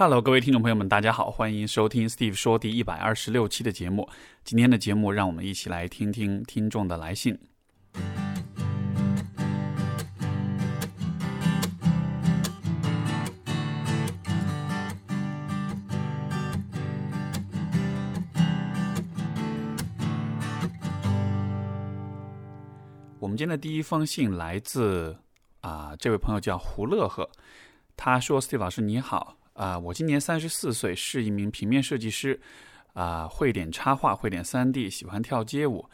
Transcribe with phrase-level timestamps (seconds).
[0.00, 4.08] Hello，各位听众朋友们，大家好，欢迎收听 Steve 说第一百二十六期的节目。
[4.44, 7.36] 今天的节目，让我们一起来听听听众的来信。
[23.18, 25.18] 我们今天的第一封信来自
[25.62, 27.28] 啊，这位朋友叫胡乐呵，
[27.96, 32.40] 他说：“Steve 老师你好。”啊，我今年三十四岁，是一名平面设计师，
[32.92, 35.84] 啊，会点插画，会点三 D，喜欢跳街舞。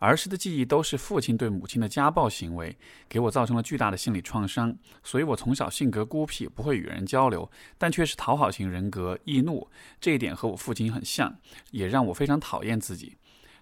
[0.00, 2.76] 儿时的记忆都是父亲对母亲的家暴行为，
[3.08, 4.76] 给我造成了巨大的心理创伤。
[5.04, 7.48] 所以我从小性格孤僻，不会与人交流，
[7.78, 9.70] 但却是讨好型人格，易怒。
[10.00, 11.32] 这一点和我父亲很像，
[11.70, 13.16] 也让我非常讨厌自己。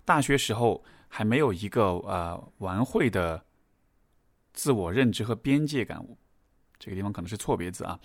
[0.07, 3.45] 大学时候还没有一个呃完会的
[4.55, 6.03] 自我认知和边界感，
[6.79, 8.01] 这个地方可能是错别字啊。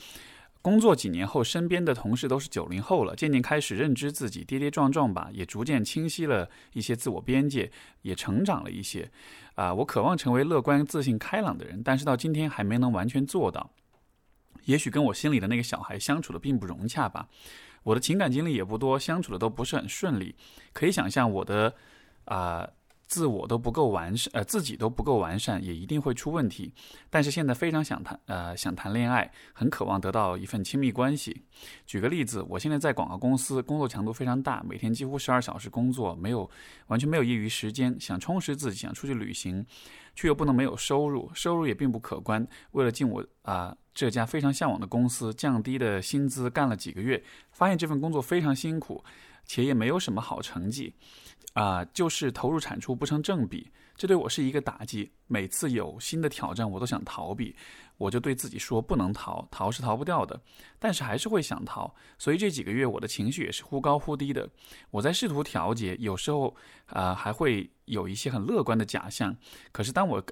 [0.66, 9.12] 工作几年后，身边的同事都是九零后了，渐渐开始认知自己，跌跌撞撞吧，也逐渐清晰了一些自我边界，也成长了一些。
[9.54, 13.70] 啊，我渴望成为乐观、自信、开朗的人，但是到今天还没能完全做到。
[14.64, 17.30] 也许跟我心里的那个小孩相处的并不融洽吧。
[17.84, 20.34] 我的情感经历也不多，相处的都不是很顺利。
[20.74, 21.76] 可以想象我的，
[22.24, 22.68] 啊。
[23.08, 26.74] 自我都不够完善，呃，自己都不够完善，也一定会出问题。
[27.10, 31.44] 但是现在非常想谈，呃，想谈恋爱，很渴望得到一份亲密关系。
[31.86, 36.50] 举个例子，我现在在广告公司，工作强度非常大，每天几乎十二小时工作，没有
[36.88, 39.66] 完全没有业余时间，想充实自己，想出去旅行，
[40.16, 42.46] 却又不能没有收入，收入也并不可观。
[42.72, 49.04] 为了进我啊这家非常向往的公司，降低的薪资干了几个月，发现这份工作非常辛苦，
[49.46, 50.94] 且也没有什么好成绩。
[51.54, 55.10] 啊，就是投入产出不成正比，这对我是一个打击。
[55.28, 57.56] 每次有新的挑战，我都想逃避，
[57.98, 60.40] 我就对自己说不能逃，逃是逃不掉的。
[60.78, 64.48] 但是还是会想逃，所以这几个月我的情绪也是忽高忽低的。
[64.92, 66.56] 我在试图调节，有时候
[66.88, 69.36] 啊还会有一些很乐观的假象。
[69.72, 70.24] 可是当我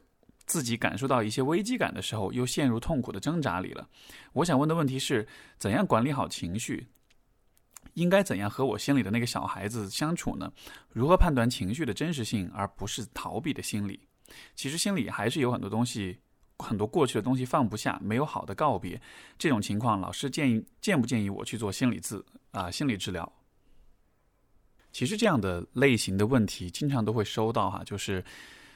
[0.46, 3.88] 自己感受到一些危机感的时候，又陷入痛苦的挣扎里了。
[4.34, 5.26] 我想问的问题是，
[5.58, 6.86] 怎样管理好情绪？
[7.94, 10.52] 应该怎样和我心里的那个小孩子相处呢？
[10.90, 14.00] 如何判断情绪的真实性，而不是逃避的心理？
[14.56, 16.18] 其实心里还是有很多东西，
[16.60, 19.02] 很多过去的东西放不下，没有好的告别。
[19.38, 23.32] 这种情况，老师建议建不建议我去做心理治啊心理治疗？
[24.92, 28.24] 其实这样的类型的问题，经常都会收到哈，就是。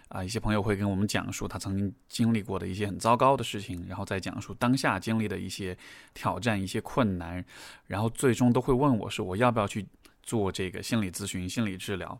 [0.10, 5.78] 啊，一些朋友会跟我们讲述他曾经经历过的一些很糟糕的事情，然后再讲述当下经历的一些
[6.14, 7.44] 挑战、一些困难，
[7.88, 9.86] 然后最终都会问我说：“我要不要去
[10.24, 12.18] 做这个心理咨询、心理治疗？”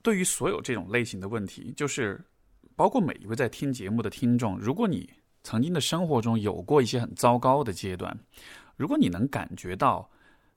[0.00, 2.24] 对于所有这种类型的问题，就是
[2.76, 5.10] 包括每一位在听节目的听众，如果你
[5.42, 8.16] 曾经的生活中有过一些很糟糕的阶段，
[8.76, 10.08] 如果你能感觉到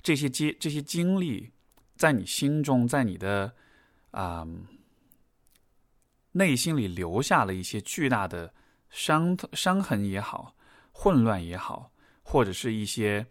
[0.03, 1.50] 这些阶这些经历
[1.96, 3.51] 在你心中，在你的
[4.12, 4.47] 啊。
[6.34, 8.53] 内心里留下了一些巨大的
[8.90, 10.56] 伤伤痕也好，
[10.92, 11.92] 混乱也好，
[12.24, 13.25] 或者是一些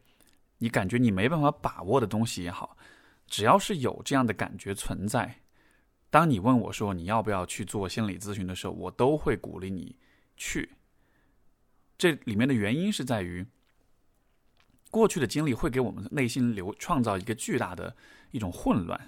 [0.58, 2.76] 你感觉你没办法把握的东西也好，
[3.26, 5.42] 只要是有这样的感觉存在，
[6.10, 9.96] 当你问我说你要不要去做心理咨询的时候，我都会鼓励你
[10.36, 10.70] 去。
[11.96, 13.46] 这里面的原因是在于，
[14.90, 17.96] 过去的经历会给我们内心留创造一个巨大的
[18.30, 18.98] 一种混乱。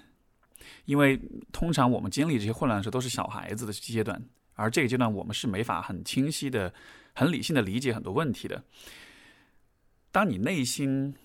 [0.85, 1.19] 因为
[1.51, 4.21] 通常我们经历这些混乱的时候都是小孩子的阶段，
[4.55, 6.73] 而这个阶段我们是没法很清晰的、
[7.13, 8.63] 很理性的理解很多问题的。
[10.11, 11.15] 当你内心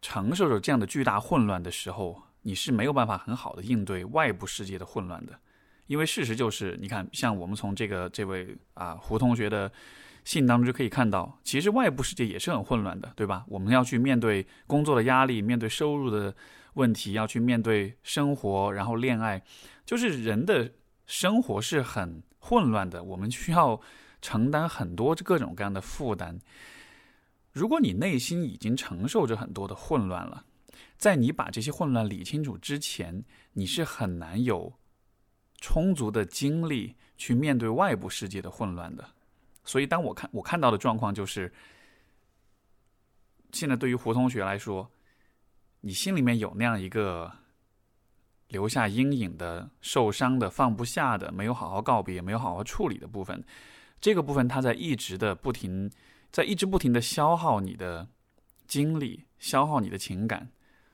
[0.00, 5.38] 承受着这样的巨大混乱的时候，你是没有办法很好的应对外部世界的混乱的。
[5.86, 9.70] 因为事实就是，你看，像我们从这个这位啊胡同学的
[10.24, 13.44] 信当中就可以看到，其实外部世界也是很混乱的，对吧？
[13.48, 16.34] 我们要去面对工作的压力，面对收入的。
[16.76, 19.42] 问题要去面对生活，然后恋爱，
[19.86, 20.70] 就是人的
[21.06, 23.02] 生活是很混乱的。
[23.02, 23.80] 我们需要
[24.20, 26.38] 承担很多各种各样的负担。
[27.52, 30.44] 如果你内心已经承受着很多的混乱了，
[30.98, 33.24] 在你把这些混乱理清楚之前，
[33.54, 34.74] 你是很难有
[35.62, 39.08] 充足的精力去面对外部世界的混乱的。
[39.64, 41.50] 所以，当我看我看到的状况就是，
[43.52, 44.90] 现在对于胡同学来说。
[45.86, 47.32] 你心里面有那样一个
[48.48, 53.44] 留下阴影的、受伤的、放不下的、没有好好告别、没有好好处理的部分，
[54.00, 55.88] 这个部分它在一直的不停，
[56.32, 58.08] 在一直不停的消耗你的
[58.66, 60.50] 精力、消耗你的情感，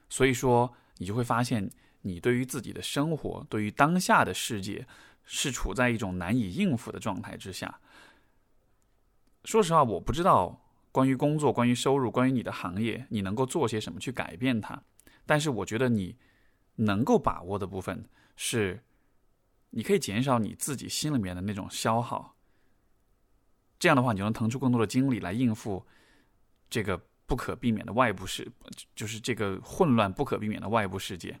[0.09, 1.67] 所以说你就会发现，
[2.01, 4.85] 你对于自己的生活、对于当下的世界，
[5.23, 7.79] 是处在一种难以应付的状态之下。
[9.43, 10.62] 说实话，我不知道
[10.93, 14.79] 关于工作、关于收入、关于你的行业，你能够做些什么去改变它。
[15.25, 16.15] 但是我觉得你
[16.75, 18.83] 能够把握的部分是，
[19.71, 22.35] 你可以减少你自己心里面的那种消耗。
[23.79, 25.83] 这样的话，你就能腾出更多的精力来应付
[26.69, 26.95] 这个
[27.25, 28.51] 不可避免的外部世，
[28.95, 31.39] 就是这个混乱不可避免的外部世界。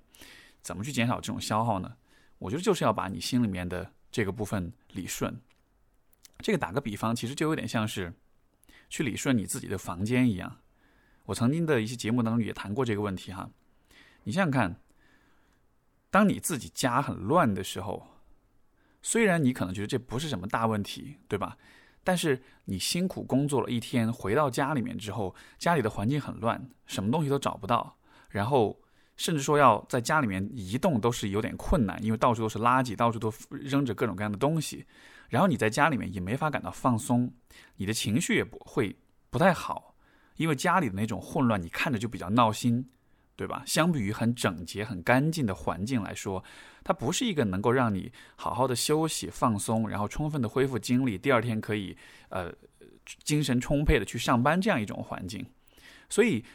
[0.63, 1.95] 怎么去减少这种消耗呢？
[2.39, 5.39] 我觉得就是要把你心里面的这个部分理顺。
[6.39, 8.11] 这个打个比方，其实就有点像是。
[8.93, 10.55] 去理顺你自己的房间一样，
[11.25, 13.49] 我曾经的一些节目当中也谈过这个问题哈。
[14.23, 14.79] 你想想看，
[16.11, 18.05] 当你自己家很乱的时候，
[19.01, 21.57] 虽然你可能觉得这不是什么大问题，对吧？
[22.03, 27.97] 但是你辛苦工作了一天，回到家里面之后，家里的环境很乱，什么东西都找不到，
[28.29, 28.79] 然后
[29.17, 34.85] 甚至说要在家里面移动都是有点困难，因为到处都是垃圾，到处都扔着各种各样的东西。
[35.33, 37.33] 然后你在家里面也没法感到放松，
[37.77, 38.95] 你的情绪也不会
[39.31, 39.95] 不太好，
[40.35, 42.87] 因为家里的那种混乱，你看着就比较闹心，
[43.35, 43.63] 对吧？
[43.65, 46.43] 相比于很整洁、很干净的环境来说，
[46.83, 51.97] 它不是一个能够让你好好的休息、放松，然后充分的恢复精力，第二天可以
[52.29, 52.53] 呃
[53.23, 55.43] 精神充沛的去上班这样一种环境。
[56.09, 56.45] 所以，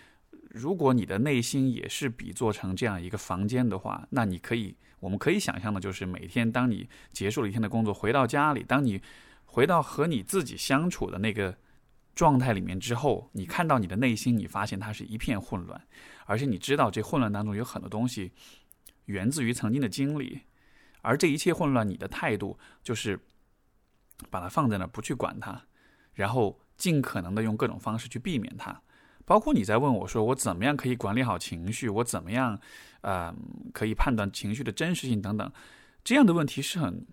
[0.50, 4.76] 如果你的内心也是比做成这样一个房间的话，那你可以。
[5.00, 9.00] 我们可以想象的，就是每天当你结束了一天的工作，回到家里，当你
[9.44, 11.56] 回到和你自己相处的那个
[12.14, 15.80] 状态里面之后，你看到你的内心，你发现它是一片混乱，
[16.26, 18.32] 而且你知道这混乱当中有很多东西
[19.04, 20.40] 源自于曾经的经历，
[21.00, 23.18] 而这一切混乱，你的态度就是
[24.30, 25.62] 把它放在那儿，不去管它，
[26.12, 28.82] 然后尽可能的用各种方式去避免它。
[29.28, 31.86] 包括你在问我说，我怎么样可以管理好情绪？
[31.90, 32.58] 我怎么样，
[33.02, 33.30] 呃，
[33.74, 35.52] 可以判断情绪的真实性等等，
[36.02, 37.06] 这样的问题是很，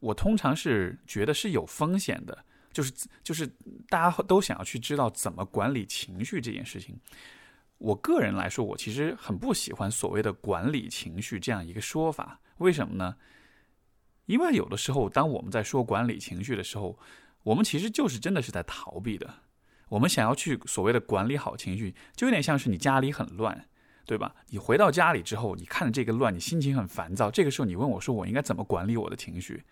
[0.00, 3.46] 我通常是觉得是有风险的，就是就是
[3.88, 7.00] 大家都想要去知道怎么管理情绪这件事情。
[7.78, 12.38] 我个人来说，我其实很不喜欢所谓的管理情绪这样一个说法。
[12.58, 13.16] 为什么呢？
[14.26, 16.98] 因为有的时候，当我们在说管理情绪的时候，
[17.42, 19.32] 我们其实就是真的是在逃避的。
[19.88, 23.66] 我们想要去所谓的管理好情绪，就有点像是你家里很乱，
[24.06, 24.34] 对吧？
[24.48, 27.30] 你回到家里之后，你看着这个乱，你心情很烦躁。
[27.30, 29.62] 这个时候，你问我说：“我应该怎么管理我的情绪？”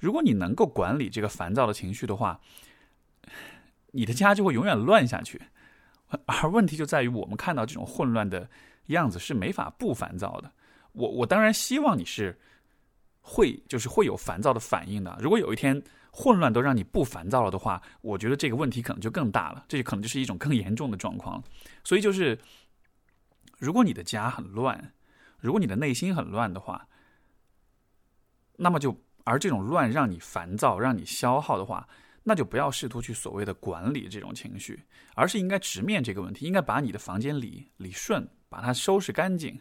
[0.00, 2.40] 如果你能够管理这个烦躁的情绪的话，
[3.92, 5.40] 你的家就会永远乱下去。
[6.24, 8.48] 而问题就在于，我们看到这种混乱的
[8.86, 10.50] 样子是没法不烦躁的。
[10.92, 12.38] 我我当然希望你是
[13.20, 15.16] 会，就是会有烦躁的反应的。
[15.20, 21.42] 如果有一天，混乱都让你不烦躁了的话，我觉得这个问题可能就更大了，这可能就是一种更严重的状况。
[21.84, 22.38] 所以就是，
[23.58, 24.92] 如果你的家很乱，
[25.38, 26.88] 如果你的内心很乱的话，
[28.56, 31.88] 那么就而这种乱让你烦躁、让你消耗的话，
[32.24, 34.82] 那就不要试图去所谓的管理这种情绪，
[35.14, 39.60] 而是应该直面这个问题，应该把你的房间理理顺，把它收拾干净。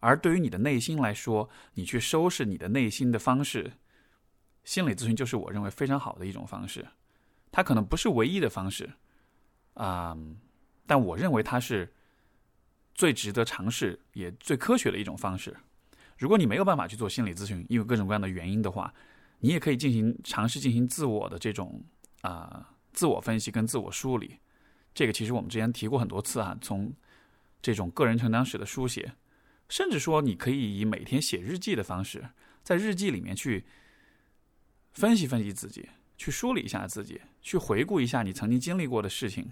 [0.00, 3.72] 而对于你的内心来说，你去收拾你的内心的方式。
[4.68, 6.86] 心理咨询就是我认为非常好的一种方式，
[7.50, 8.86] 它可能不是唯一的方式，
[9.72, 10.14] 啊，
[10.86, 11.90] 但我认为它是
[12.94, 15.56] 最值得尝试也最科学的一种方式。
[16.18, 18.92] 如果你没有办法去做心理咨询，因为各种各样的原因的话，
[19.38, 21.82] 你也可以进行尝试进行自我的这种
[22.20, 24.36] 啊自我分析跟自我梳理。
[24.92, 26.92] 这个其实我们之前提过很多次啊，从
[27.62, 29.14] 这种个人成长史的书写，
[29.70, 32.28] 甚至说你可以以每天写日记的方式，
[32.62, 33.64] 在日记里面去。
[34.98, 39.48] 分析分析自己，去梳理一下自己，去回顾一下你曾经经历过的事情，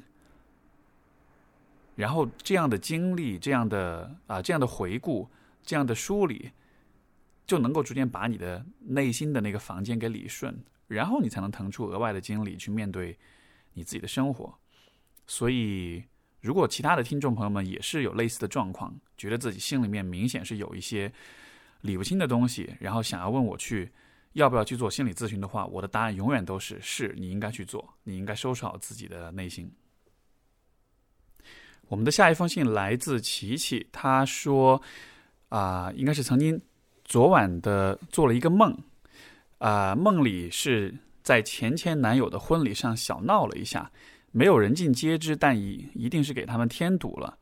[1.94, 5.28] 然后这样的经历，这样的啊，这样的回顾，
[5.62, 6.50] 这样的梳理，
[7.46, 13.16] 就能够逐渐把你的内心的那个房间给理顺，然后你才能腾出额外的精力去面对
[13.74, 14.52] 你自己的生活。
[15.28, 16.02] 所以，
[16.40, 21.12] 如果其他的听众朋友们也是有类似的状况，觉得自己心里面明显是有一些
[21.82, 23.92] 理不清的东西，然后想要问我去。
[24.36, 29.70] 要不要去做心理咨询的话，我的答案永远都是：是你应该去做，你应该收拾好自己的内心。
[31.88, 34.80] 我们的下一封信来自琪琪，他说
[35.48, 36.60] ：“啊，应该是曾经
[37.04, 38.76] 昨晚的做了一个梦，
[39.58, 43.90] 啊，梦里是在前前男友的婚礼上小闹了一下，
[44.32, 47.38] 没有人尽皆知，但一一定是给他们添堵了。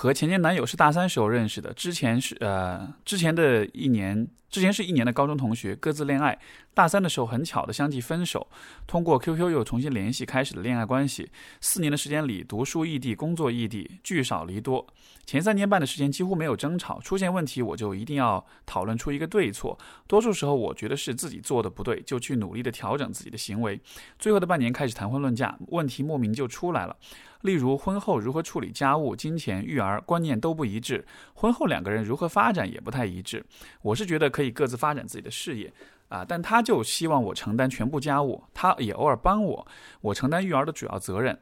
[0.00, 6.38] 和前前男友是大三时候认识的，之前是呃，之前的一年。”之前是一年的高中同学，各自恋爱。
[6.72, 8.48] 大三的时候很巧的相继分手，
[8.86, 11.30] 通过 QQ 又重新联系，开始了恋爱关系。
[11.60, 14.86] 四年的时间里，读书异地，工作异地，聚少离多。
[15.26, 19.78] 前三年半的时间几乎没有争吵，出现问题我就一定要讨论出一个对错。
[20.06, 23.78] 多数时候我觉得是自己做的不对，就去努力的调整自己的行为。
[24.18, 26.96] 最后的半年开始谈婚论嫁，问题莫名就出来了。
[27.42, 31.04] 例如婚后如何处理家务、金钱、育儿，观念都不一致；
[31.34, 33.44] 婚后两个人如何发展也不太一致。
[33.82, 35.72] 我是觉得可以各自发展自己的事业
[36.08, 39.66] 啊，但他就希望我承担全部家务，他也偶尔帮我，
[40.00, 41.38] 我承担育儿的主要责任。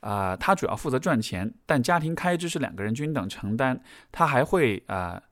[0.00, 3.80] 啊，他主要负责赚钱，但家庭开支是两个人均等承担。
[4.12, 5.22] 他还会啊，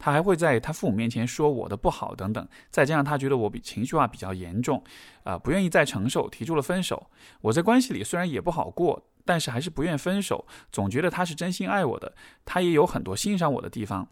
[0.00, 2.48] 他还会在他父母面前说我的不好等等。
[2.70, 4.82] 再加上他觉得我比情绪化比较严重，
[5.22, 7.08] 啊，不愿意再承受，提出了分手。
[7.42, 12.12] 我在关系里虽然也不好过，但是还是不愿分手，总觉得他是真心爱我的。
[12.44, 14.08] 他也有很多欣赏我的地方。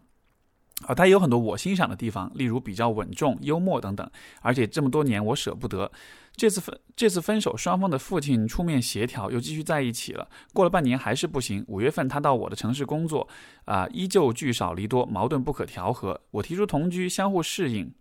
[0.87, 4.09] 啊，他也有很多我欣赏的地方，例如比较稳重、幽默等等。
[4.41, 5.91] 而且这么多年我舍不得，
[6.33, 10.29] 这次分这次分手，双方的父亲出面协调，又继续在一起了。
[10.53, 11.65] 过了半年还是不行。
[11.67, 13.27] 五月份他到我的城市工作，
[13.65, 16.21] 啊，依旧聚少离多，矛盾不可调和。
[16.31, 17.93] 我提出同居，相互适应。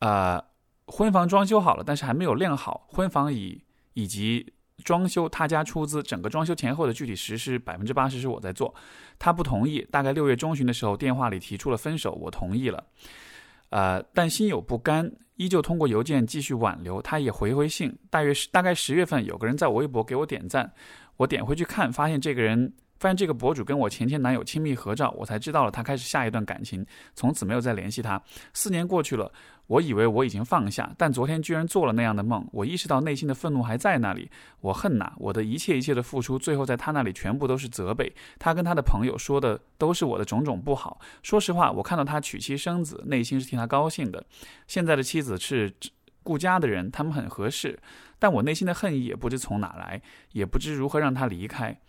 [0.00, 0.44] 啊，
[0.86, 2.86] 婚房装修好了，但是还没有晾好。
[2.90, 4.52] 婚房以以及。
[4.80, 8.74] 装修他家出资，整个装修前后的具体实施百分之八十是我在做，
[9.18, 9.86] 他不同意。
[9.90, 12.84] 大概六月中旬的时候，电话里提出了分手，我同意了。
[13.68, 17.00] 呃，但心有不甘，依旧通过邮件继续挽留。
[17.00, 17.96] 他也回回信。
[18.10, 20.72] 大约是大概十月份，有个人在我微博给我点赞，
[21.16, 22.72] 我点回去看，发现这个人。
[23.00, 28.22] 发现这个博主跟我前前男友亲密合照，我才知道了他开始下一段感情，从此没有再联系他。
[28.52, 29.32] 四年过去了，
[29.68, 32.46] 我以为我已经放下，但昨天居然做了那样的梦。
[32.52, 34.30] 我意识到内心的愤怒还在那里。
[34.60, 38.14] 我恨呐，我的一切一切的付出，最后在他那里全部都是责备。
[38.38, 41.00] 他跟他的朋友说的都是我的种种不好。
[41.22, 44.22] 说实话，我看到他娶妻生子，内心是替他高兴的。
[44.66, 45.72] 现在的妻子是
[46.22, 47.78] 顾家的人，他们很合适。
[48.18, 50.02] 但我内心的恨意也不知从哪来，
[50.32, 51.80] 也不知如何让他离开。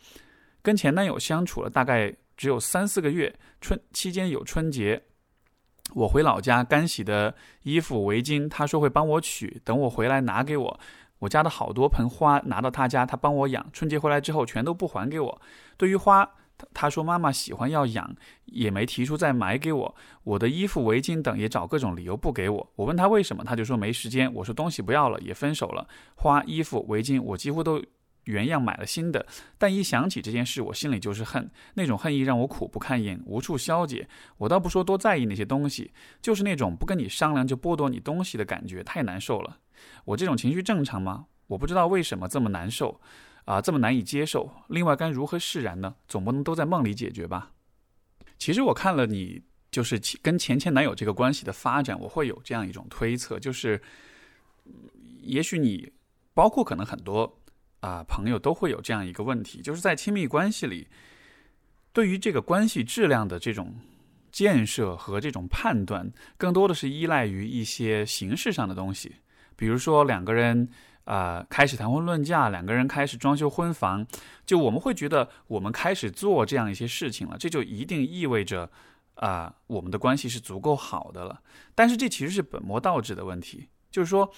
[0.61, 5.03] 跟前男友相处了大概只有三四个月，春期间有春节，
[5.93, 10.79] 我回老家干洗的衣服、围巾，他说会帮我取，等我回来拿给我。
[11.19, 13.67] 我家的好多盆花拿到他家，他帮我养。
[13.71, 15.41] 春节回来之后全都不还给我。
[15.77, 16.27] 对于花，
[16.73, 18.15] 他说妈妈喜欢要养，
[18.45, 19.95] 也没提出再买给我。
[20.23, 22.71] 我的衣服、围巾等也找各种理由不给我。
[22.75, 24.31] 我问他为什么，他就说没时间。
[24.33, 25.87] 我说东西不要了，也分手了。
[26.15, 27.83] 花、衣服、围巾我几乎都。
[28.25, 29.25] 原样买了新的，
[29.57, 31.49] 但一想起这件事，我心里就是恨。
[31.73, 34.07] 那种恨意让我苦不堪言，无处消解。
[34.37, 39.57] 我倒不说多在意那些东西，就是那种不跟你商量就剥夺你东西的感觉，太难受了。
[40.05, 41.25] 我这种情绪正常吗？
[41.47, 43.01] 我不知道为什么这么难受，
[43.45, 44.49] 啊，这么难以接受。
[44.69, 45.95] 另外，该如何释然呢？
[46.07, 47.51] 总不能都在梦里解决吧？
[48.37, 53.81] 其实我看了你就是跟前前男友这个关系的发展，我会有这样一种推测，就是，
[55.21, 55.91] 也许你，
[56.33, 57.40] 包括可能很多。
[57.81, 60.87] 啊，朋友都会有这样一个问题，就是在亲密关系里，
[61.91, 63.75] 对于这个关系质量的这种
[64.31, 69.15] 建设和这种判断，更多的是依赖于一些形式上的东西。
[69.55, 70.69] 比如说，两个人
[71.05, 74.05] 啊开始谈婚论嫁，两个人开始装修婚房，
[74.45, 78.69] 就我们会觉得我们开始做这样一些事情了，这就一定意味着
[79.15, 81.41] 啊我们的关系是足够好的了。
[81.73, 84.31] 但是这其实是本末倒置的问题，就是说。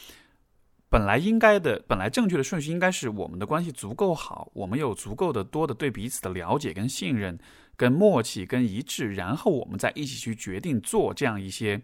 [0.93, 7.35] 本来应该的，本来正确的顺序应该是我们的关系足够好，我们有足够的多的对彼此的了解跟信任、
[7.75, 11.81] 跟默契跟一致，然后我们再一起去决定做这样一些，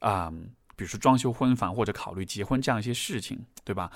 [0.00, 0.28] 啊，
[0.74, 3.92] 比如说装修婚房或者考虑结婚这样一些事情，对吧？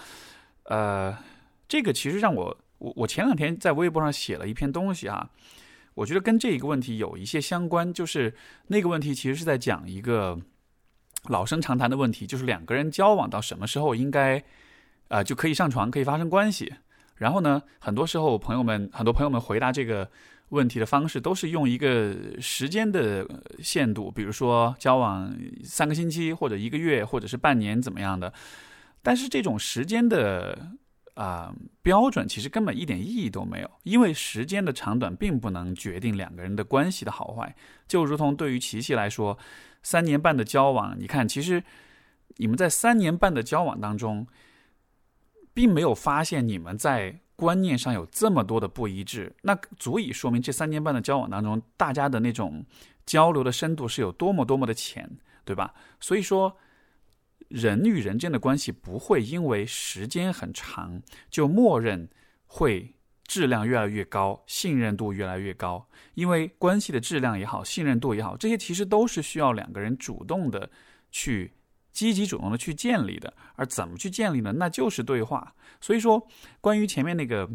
[0.66, 1.19] 呃，
[1.66, 5.28] 这个其实让我我我前两天在微博上写了一篇东西啊，
[5.95, 8.33] 我觉得跟这一个问题有一些相关，就是
[8.69, 10.38] 那个问题其实是在讲一个。
[11.29, 14.43] 老生常谈的问题就是两个人交往到什么时候应该，
[15.07, 16.73] 啊就可以上床可以发生关系。
[17.14, 20.11] 然后呢，很多时候朋友们很多朋友们回答这个
[20.49, 23.25] 问题的方式都是用一个时间的
[23.61, 28.33] 限度，比如说交往三个星期或者一个月或者是半年怎么样的。
[29.00, 30.59] 但是这种时间的
[31.14, 37.55] 啊标准其实根本一点意义都没有，因为时间的长短并不能决定两个人的关系的好坏。
[37.87, 39.38] 就如同对于琪琪来说。
[39.82, 41.62] 三年半的交往，你看，其实
[42.36, 44.26] 你们在三年半的交往当中，
[45.52, 52.64] 并没有发现你们在观念上有这么多的不一致，那足以说明这三年半的交往当中，大家的那种
[53.04, 55.10] 交流的深度是有多么多么的浅，
[55.44, 55.74] 对吧？
[55.98, 56.56] 所以说，
[57.48, 62.08] 人与人之间的关系不会因为时间很长就默认
[62.46, 62.94] 会。
[63.32, 70.70] 质量越来越高，信任度越来越高，因为关系的质量也好，信任度也好，这些其实都是需要两个人主动的
[71.10, 71.54] 去
[71.92, 73.32] 积极主动的去建立的。
[73.54, 74.52] 而怎么去建立呢？
[74.58, 75.54] 那就是对话。
[75.80, 76.28] 所以说，
[76.60, 77.48] 关于前面那个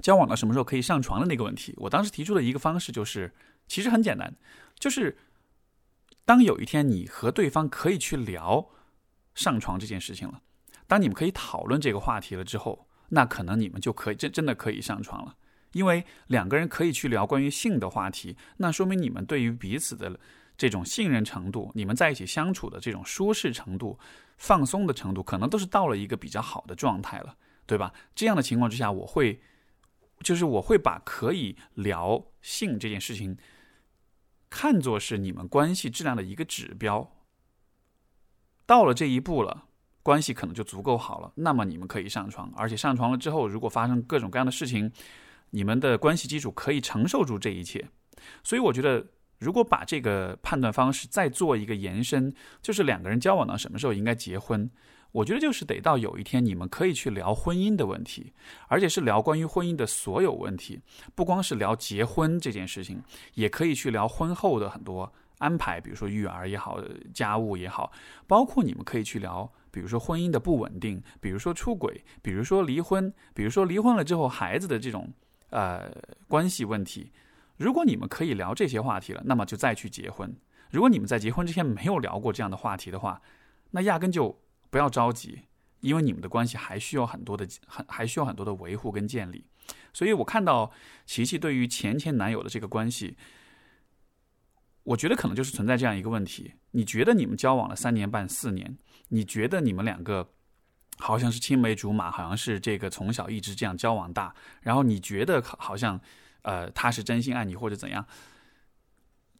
[0.00, 3.34] 交往到什么时候可以上床的那个问题，我当时提出的一个方式就是，
[3.66, 4.32] 其实很简单，
[4.78, 5.18] 就是
[6.24, 8.64] 当有一天你和对方可以去聊
[9.34, 10.40] 上床这件事情了，
[10.86, 12.86] 当你们可以讨论这个话题了之后。
[13.14, 15.36] 那可能你们就可以真真的可以上床了。
[15.72, 20.18] 因为两个人可以去聊关于性的话题，那说明你们对于彼此的
[20.56, 23.98] 这种信任程度，你们在一起相处的这种舒适程度、
[24.36, 27.92] 放松的程度，可能都是到了一个比较好的状态了，对吧？
[28.14, 29.40] 这样的情况之下，我会，
[30.20, 33.38] 就是我会把可以聊性这件事情，
[34.50, 37.10] 看作是你们关系质量的一个指标。
[38.66, 39.64] 到了这一步了，
[40.02, 44.92] 关系可能就足够好了，那么你们可以上床，而且上床了之后，如果发生各种各样的事情。
[45.54, 47.86] 你们的关系基础可以承受住这一切，
[48.42, 49.04] 所以我觉得，
[49.38, 54.70] 如果把这个判断方式再做一个延伸，就是两个人交往到什么时候应该结婚，
[55.10, 58.32] 我觉得就是得到有一天你们可以去聊婚姻的问题，
[58.68, 60.80] 而且是聊关于婚姻的所有问题，
[61.14, 63.02] 不光是聊结婚这件事情，
[63.34, 65.12] 也可以去聊婚后的很多
[65.42, 66.80] 安排，比如说育儿也好，
[67.12, 67.92] 家务也好，
[68.26, 75.12] 包括你们可以去聊，比如说婚姻的不稳定，比如说出轨，比如说离婚，比如说离婚了之后孩子的这种。
[75.54, 75.92] 呃，
[76.28, 77.12] 关系问题，
[77.58, 80.34] 如果你们可以聊这些话题了，那么就再去结婚。
[80.70, 83.20] 如果你们在结婚之前没有聊过这样的话题的话，
[83.72, 85.40] 那压根就不要着急，
[85.80, 89.44] 因为你们的关系还需要很多的，很还需要很多的维护跟建立。
[89.92, 90.72] 所以我看到
[91.04, 93.18] 琪琪对于前前男友的这个关系，
[94.84, 98.76] 我觉得可能就是存在这样一个问题：你觉得你们交往了三年半、四年，
[99.08, 100.28] 你觉得你们两个？
[100.98, 105.98] 好像是青梅竹马，好像是这个从小一直这样交往大，然后你觉得好像，
[106.42, 108.06] 呃，他是真心爱你或者怎样，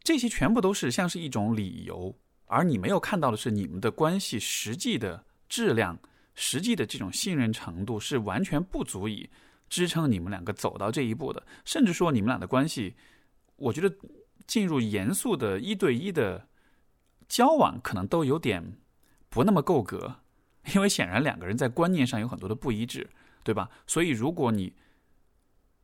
[0.02, 5.96] 这些全部都是像是一种理由，而你没有看到的是你们的关系实际的质量，
[6.34, 9.28] 实际的这种信任程度是完全不足以
[9.68, 12.96] 支撑你们两个走到这一步的，甚至说你们俩的关系，
[13.56, 13.94] 我觉得
[14.46, 16.48] 进入严肃的一对一的
[17.28, 18.78] 交往可能都有点
[19.28, 20.16] 不那么够格。
[20.74, 23.10] 因为显然两个人在观念上有很多的不一致，
[23.42, 23.68] 对吧？
[23.84, 24.74] 所以如果你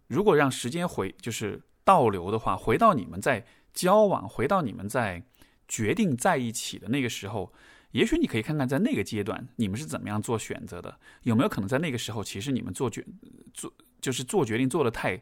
[0.06, 5.24] 如果让时间回就是倒流的话，回到你们在交往，回到你们在
[5.66, 7.52] 决定在一起的那个时候，
[7.90, 13.04] 也许你可以看看在那个阶段你们是怎么样做选择的，有没有可能在那个时候其实你们做决
[13.52, 15.20] 做就是做决定做的太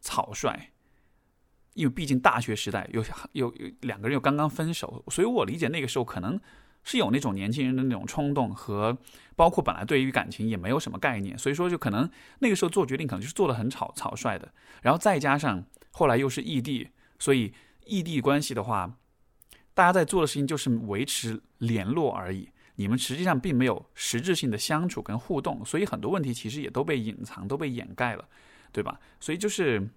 [0.00, 0.70] 草率，
[1.76, 3.00] 因为毕竟大学时代有
[3.32, 6.40] 有有两个人又刚刚分手，所以我理解那个时候可能。
[6.88, 8.96] 是有那种年轻人的那种冲动和，
[9.34, 12.08] 包括本来对于感情也没有什么概念，所以说就可能
[12.38, 17.52] 那个时候做决定可能就是做的很草草率的，然后再加上后来又是异地，所以
[17.86, 18.98] 异地关系的话，
[19.74, 28.24] 大家在做的事情就是维持联络而已，你们实际上并没有实质性的相处跟互动，所以很多问题其实也都被隐藏、都被掩盖了，
[28.70, 29.00] 对吧？
[29.18, 29.90] 所以就是，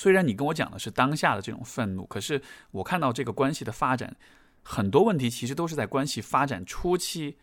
[0.00, 4.16] 虽然你跟我讲的是当下的这种愤怒，可是我看到这个关系的发展。
[4.62, 7.36] 很多问题其实都是在关系发展初期，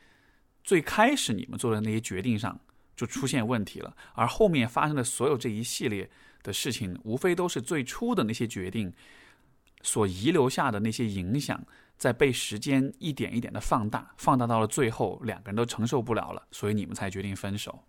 [0.63, 2.59] 最开始你们做的那些决定上
[2.95, 6.09] 就出现问题了，而后面发生的所有这一系列
[6.41, 8.91] 的事情，无非都是最初的那些决定
[9.83, 11.63] 所遗留下的那些影响，
[11.95, 17.83] 在被时间一点一点的放大，放大到了最后，两个人都承受不了了，所以你们才决定分手。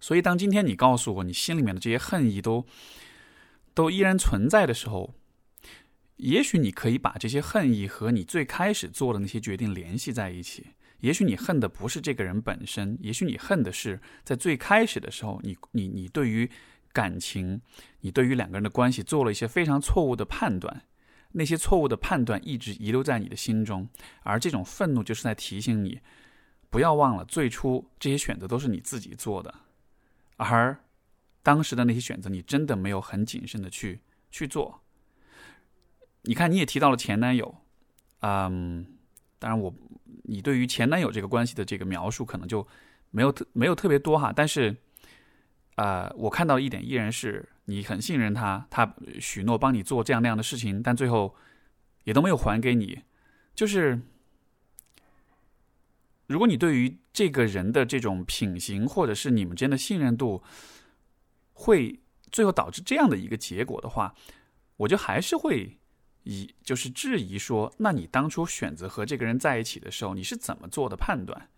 [0.00, 2.64] 所以当今天你告诉我你心里面的这些恨意都
[3.74, 5.14] 都依然存在的时候。
[6.16, 10.68] 也许你可以把这些恨意和你最开始做的那些决定联系在一起。
[11.00, 16.48] 也许你恨的不是这个人本身，也许你恨的是在最开始的时候，你你你对于
[16.92, 17.60] 感情，
[18.02, 20.84] 你对于两个人的关系做了一些非常错误的判断，
[21.32, 23.88] 那些错误的判断一直遗留在你的心中，
[24.22, 25.98] 而这种愤怒就是在提醒你，
[26.70, 29.52] 不要忘了最初这些选择都是你自己做的，
[30.36, 30.78] 而
[31.42, 34.00] 当时的那些选择你真的没有很谨慎的去
[34.30, 34.80] 去做。
[36.22, 37.52] 你看，你也提到了前男友，
[38.20, 38.86] 嗯，
[39.40, 39.74] 当然我，
[40.22, 42.64] 你对于前男友这个关系的这个描述可能就
[43.10, 44.76] 没有特没有特别多哈，但是，
[45.74, 51.34] 呃，我看到一点依然是你很信任他，他许诺帮你做这样那样的事情，但最后
[52.04, 53.02] 也都没有还给你。
[53.56, 54.00] 就是
[56.28, 60.40] 如果你对于这个人的这种品行，或者是你们之间的信任度，
[61.62, 64.14] 会最后导致这样的一个结果的话，
[64.76, 65.78] 我就还是会。
[66.24, 71.50] 疑就是质疑说，那你当初选择和这个人在一起的时候，你是怎么做的判断？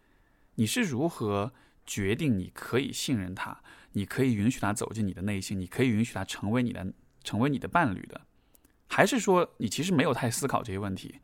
[0.55, 1.53] 你是如何
[1.85, 3.63] 决定你可以信任他，
[3.93, 8.23] 你可以允许他走进你的内心，你可以允许他成为你的成为你的伴侣的？
[8.87, 11.17] 还是说你其实没有太思考这些问题？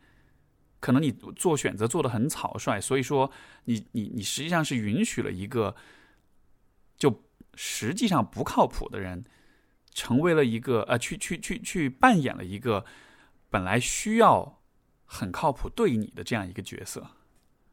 [0.79, 3.33] 可能你做选择做的很草率，所以说
[3.65, 5.75] 你你你实际上是允许了一个
[7.55, 9.25] 实际上不靠谱的人，
[9.93, 12.85] 成为了一个呃去去去去扮演了一个。
[13.53, 14.61] 本来需要
[15.07, 17.05] 很靠谱对你的这样一个角色，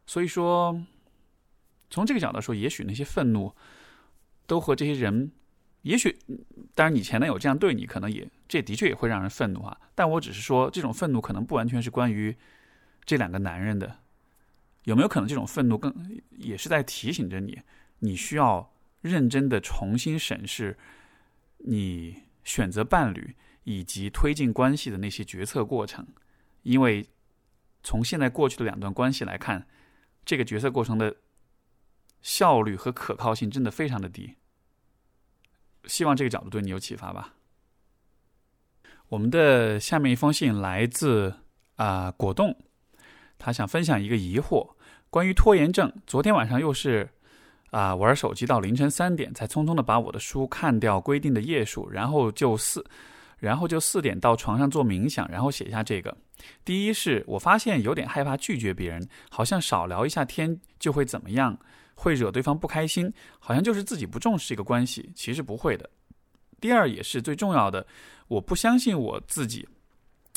[0.07, 0.83] 所以说，
[1.91, 3.53] 从这个角度说，也许那些愤怒，
[4.47, 5.31] 都和这些人，
[5.83, 6.17] 也许
[6.73, 9.79] 当然你前男友这样对你，可能也这的确也会让人愤怒啊。
[9.93, 12.35] 但我只是说，这种愤怒可能不完全是关于
[13.05, 13.99] 这两个男人的。
[14.85, 15.93] 有没有可能这种愤怒更
[16.31, 17.61] 也是在提醒着你，
[17.99, 20.77] 你需要认真的重新审视
[21.59, 26.07] 你选择伴侣以及推进关系的那些决策过程？
[26.63, 27.07] 因为
[27.83, 29.67] 从现在过去的两段关系来看，
[30.25, 31.15] 这个决策过程的
[32.21, 34.35] 效率和可靠性真的非常的低。
[35.85, 37.35] 希望这个角度对你有启发吧。
[39.09, 41.33] 我们的下面一封信来自
[41.75, 42.57] 啊果冻，
[43.37, 44.75] 他想分享一个疑惑。
[45.09, 47.09] 关于拖延症，昨天晚上又是
[47.71, 52.85] 啊玩手机到凌晨三点，才匆匆的把我的书看掉规定的页数，然后就四，
[53.37, 56.15] 然后就四点到床上做冥想，然后写下这个。
[56.63, 61.57] 第一是我发现有点害怕拒绝别人，好像少聊一下天就会怎么样，
[61.95, 65.89] 会惹对方不开心，好像就是自己不重视这个关系，其实不会的。
[66.61, 67.85] 第二也是最重要的，
[68.27, 69.67] 我不相信我自己。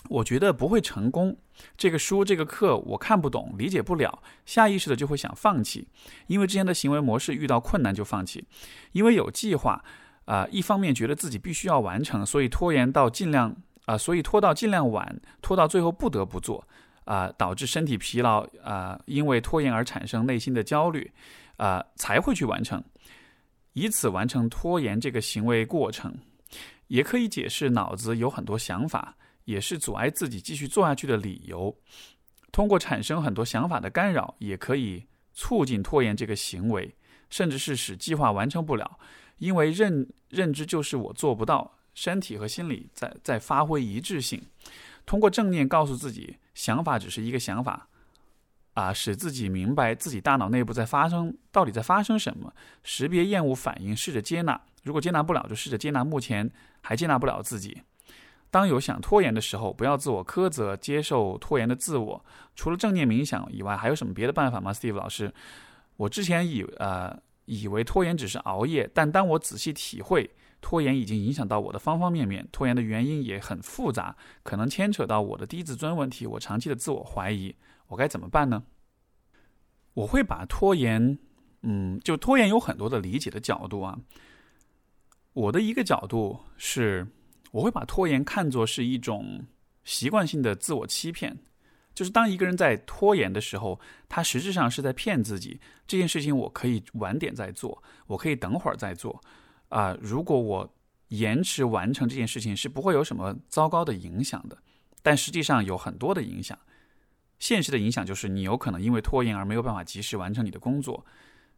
[0.08, 1.36] 我觉得不会成功。
[1.76, 5.86] 这个书、这个课我看不懂、理解不了，下意识的就会想放弃。
[6.26, 8.44] 因为之前的行为模式遇到困难就放弃。
[8.92, 9.84] 因为有计划，
[10.24, 16.66] 啊，一方面觉得自己必须要完成，所以拖延到尽量啊，所以拖到尽量晚，拖到最后不得不做，
[17.04, 21.12] 啊，导致身体疲劳啊，因为拖延而产生内心的焦虑，
[21.56, 22.82] 啊，才会去完成，
[23.74, 26.16] 以此完成拖延这个行为过程。
[26.88, 29.14] 也可以解释脑子有很多想法。
[29.50, 31.76] 也是阻碍自己继续做下去的理由。
[32.52, 36.94] 通过产生很多想法的干扰，也可以促进拖延这个行为，
[37.28, 38.98] 甚至是使计划完成不了。
[39.38, 44.42] 因为认认知就是我做不到，身体和心理在在发挥一致性。
[45.06, 47.88] 通过正念告诉自己，想法只是一个想法，
[48.74, 52.52] 啊，使自己明白自己大脑内部在发生到底在发生什么。
[52.82, 54.60] 识别厌恶反应，试着接纳。
[54.82, 57.82] 如果接纳不了，就试着接纳目前还接纳不了自己。
[58.50, 62.24] 当有想拖延的时候，不要自我苛责，接受拖延的自我。
[62.56, 65.32] 除了正念冥想以外，还有什么别的办法吗，Steve 老师？
[65.96, 70.28] 我之前以呃以为拖延只是熬夜，但当我仔细体会，
[70.60, 72.48] 拖延已经影响到我的方方面面。
[72.50, 77.54] 拖延的原因也很复杂，可能牵扯到我的低自尊问题，我长期的自我怀疑，
[77.86, 78.64] 我该怎么办呢？
[79.94, 81.16] 我会把拖延，
[81.62, 83.96] 嗯，就拖延有很多的理解的角度啊。
[85.34, 87.06] 我的一个角度是。
[87.52, 89.46] 我会把拖延看作是一种
[89.84, 91.38] 习惯性的自我欺骗，
[91.94, 95.60] 就是当一个人在拖延的时候，他实质上是在骗自己。
[95.86, 99.20] 这件事情我可以晚点再做，我可以等会儿再做。
[99.68, 100.74] 啊，如果我
[101.08, 104.56] 延迟完成这件事情，是不会有什么糟糕的影响的。
[105.02, 106.56] 但实际上有很多的影响。
[107.40, 111.04] 现实的影响就是你有可能因为拖延而没有办法及时完成你的工作，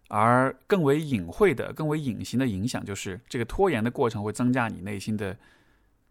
[0.08, 5.36] 而更为隐晦的、更为隐形的影响就是这个拖延的过程会增加你内心的。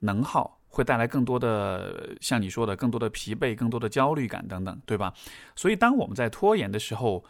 [0.02, 5.14] 能耗会带来更多的，像你说的，更多的疲惫、更多的焦虑感等等，对吧？
[5.56, 7.26] 所以，当我们在拖延的时候，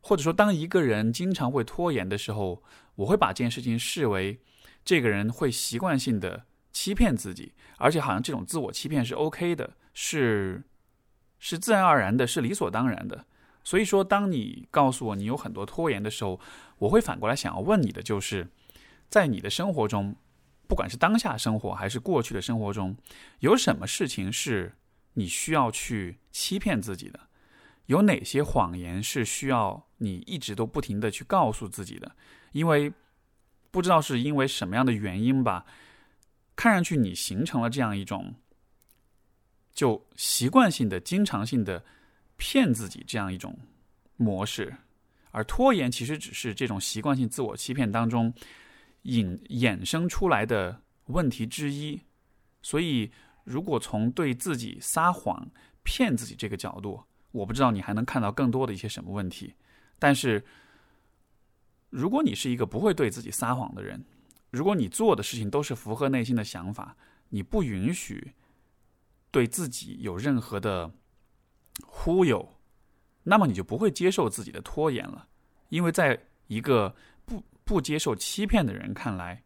[0.00, 2.62] 或者说当一个人经常会拖延的时候，
[2.94, 4.38] 我会把这件事情视为
[4.84, 10.62] 这个人会习惯性的欺骗自己，而且好像这种自我欺骗是 OK 的，是
[11.40, 13.24] 是自然而然的，是理所当然的。
[13.64, 16.38] 所以说，当你告诉我你有很多拖延的时候，
[16.78, 18.48] 我会反过来想要问你的，就是
[19.08, 20.14] 在你的生活中。
[20.68, 22.96] 不管是当下生活还是过去的生活中，
[23.38, 24.74] 有什么事情是
[25.14, 27.20] 你需要去欺骗自己的？
[27.86, 32.16] 有哪些谎言是需要你一直都不停的去告诉自己的？
[32.50, 32.92] 因为
[33.70, 35.64] 不知道是因为什么样的原因吧，
[36.56, 38.34] 看上去你形成了这样一种
[39.72, 41.84] 就习惯性的、经常性的
[42.36, 43.56] 骗自己这样一种
[44.16, 44.74] 模式，
[45.30, 48.34] 而拖延其实只是这种习惯性自我欺骗当中。
[49.06, 52.02] 引衍生出来的问题之一，
[52.60, 53.12] 所以
[53.44, 55.48] 如果从对自己撒谎、
[55.84, 59.54] 骗自己这个角度，我不知道你还能看到更多的一些什么问题。
[60.00, 60.44] 但是，
[61.90, 64.04] 如果你是一个不会对自己撒谎的人，
[64.50, 66.96] 如果你做的事情都是符合内心的想法，
[67.28, 68.34] 你不允许
[69.30, 70.92] 对自己有任何的
[71.86, 72.54] 忽悠，
[73.22, 75.28] 那么你就不会接受自己的拖延了，
[75.68, 76.96] 因为在一个。
[77.66, 79.42] 不接受欺骗的人看来，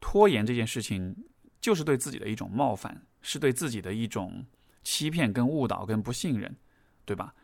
[0.00, 1.14] 拖延这件事情
[1.60, 4.46] 就是对自己的一种冒犯，是对自己的一种
[4.82, 6.56] 欺骗、跟误导、跟不信任，
[7.04, 7.34] 对吧？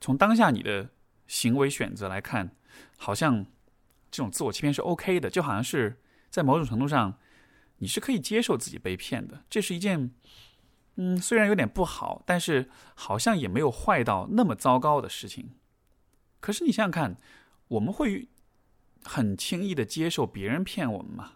[0.00, 0.90] 从当下你的
[1.26, 2.54] 行为选择来看，
[2.96, 3.44] 好像
[4.08, 6.00] 这种自我欺骗是 OK 的，就好像是
[6.30, 7.18] 在某种程度上，
[7.78, 9.42] 你是可以接受自己被骗的。
[9.50, 10.14] 这是一件，
[10.94, 15.50] 嗯，虽然有点不好，但是好像也没有坏到那么糟糕的事情。
[16.38, 17.16] 可是你想想看。
[17.70, 18.28] 我们会
[19.04, 21.32] 很轻易的接受别人骗我们吗？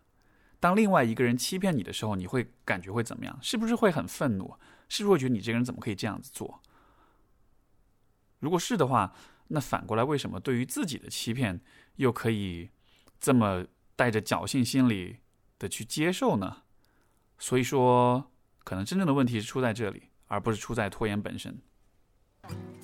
[0.59, 3.39] 当另外一个人欺骗你的时候，你会感觉会怎么样？
[3.41, 4.55] 是不是会很愤怒？
[4.89, 6.61] 是不是会觉得你这个人怎么可以这样子做？
[8.41, 9.15] 如果是的话，
[9.49, 11.61] 那反过来，为什么对于自己的欺骗
[11.97, 12.71] 又可以
[13.21, 15.19] 这么带着侥幸心理
[15.59, 16.63] 的去接受呢？
[17.39, 18.33] 所以说，
[18.65, 21.59] 可能真正的问题是出在这里，而不是出在拖延本身。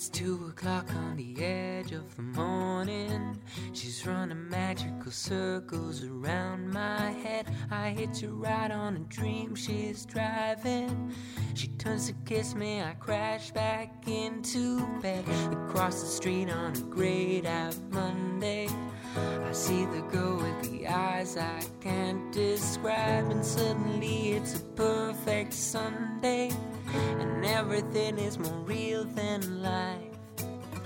[0.01, 3.39] It's two o'clock on the edge of the morning.
[3.75, 7.55] She's running magical circles around my head.
[7.71, 11.13] I hit you right on a dream she's driving.
[11.53, 15.23] She turns to kiss me, I crash back into bed.
[15.53, 18.69] Across the street on a grayed out Monday.
[19.17, 25.53] I see the girl with the eyes I can't describe, and suddenly it's a perfect
[25.53, 26.51] Sunday
[26.95, 30.19] and everything is more real than life.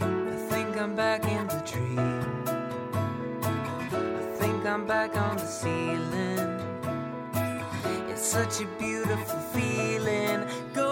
[0.01, 2.45] I think I'm back in the dream.
[3.43, 6.41] I think I'm back on the ceiling.
[8.11, 10.47] It's such a beautiful feeling.
[10.73, 10.84] Going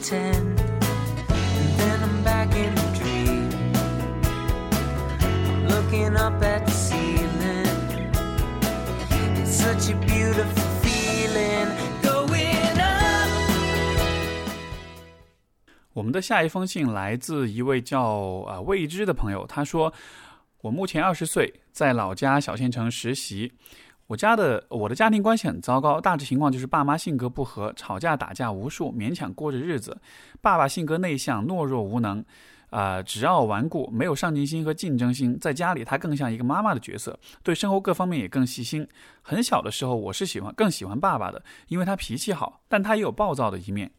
[0.00, 0.60] pretend.
[0.60, 3.50] And then I'm back in the dream.
[5.20, 7.66] I'm looking up at the ceiling.
[9.36, 11.68] It's such a beautiful feeling.
[12.02, 13.28] Going up.
[15.92, 18.00] 我们的下一封信来自一位叫
[18.48, 19.92] 啊未知的朋友，他说
[20.62, 23.52] ：“我目前二十岁，在老家小县城实习。
[24.10, 29.96] 我家的我的家庭关系很糟糕，大致情况就是爸妈性格不合，吵架打架无数，勉强过着日子。
[30.40, 32.24] 爸爸性格内向，懦弱无能，
[32.70, 35.38] 啊、只要顽固，没有上进心和竞争心。
[35.38, 38.84] 在家里，他更像一个妈妈的角色，对生活各方面也更细心。
[39.22, 43.92] 很小的时候，我是喜欢更喜欢爸爸的，因为他脾气好，但他也有暴躁的一面。”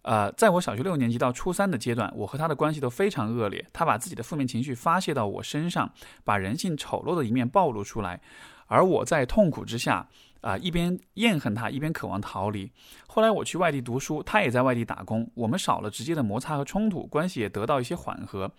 [0.00, 3.66] 呃，在我小学六年级到初三的阶段，我和他的关系都非常恶劣。
[3.70, 5.92] 他把自己的负面情绪发泄到我身上，
[6.24, 8.20] 把人性丑陋的一面暴露出来，
[8.66, 10.08] 而我在痛苦之下，
[10.40, 12.70] 啊、一边厌恨他，一边渴望逃离。
[13.06, 18.50] 后来我去外地读书，他也在外地打工，我们少了直接的摩擦和冲突，关系也得到一些缓和。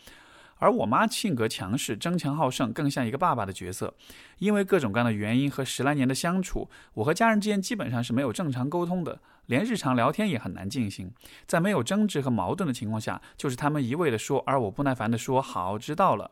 [0.59, 3.93] 而我妈性格强势、争强好胜，更像一个爸爸的角色。
[4.39, 11.11] 因为各种各样的原因和十来年的相处，我和家人之间基本上是没有正常沟通的，连日常聊天也很难进行。
[11.45, 16.31] 在没有争执和矛盾的情况下，就是他们一味的说，而我不耐烦的说“好，知道了”。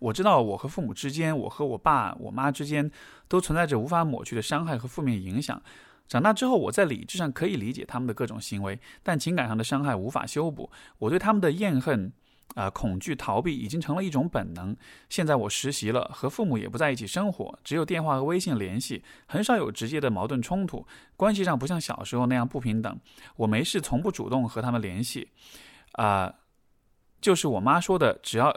[0.00, 2.90] 我知道我和父母之间，我和我爸、我妈之间
[3.28, 5.62] 都存在着无法抹去的伤害和负面影响。
[6.08, 10.68] 长大之后，我在理智上可以理解他们的各种行为，但情感上的伤害无法修补。
[10.98, 12.12] 我对他们的厌恨。
[12.56, 14.76] 啊、恐惧、逃避已经成了一种本能。
[15.08, 20.84] 现在我实习了，和父母也不在一起生活，只有电话和微信联系，很少有直接的矛盾冲突，
[21.16, 22.98] 关系上不像小时候那样不平等。
[23.36, 25.28] 我没事从不主动和他们联系，
[25.92, 26.34] 啊、
[27.20, 28.52] 就是我妈说的，只要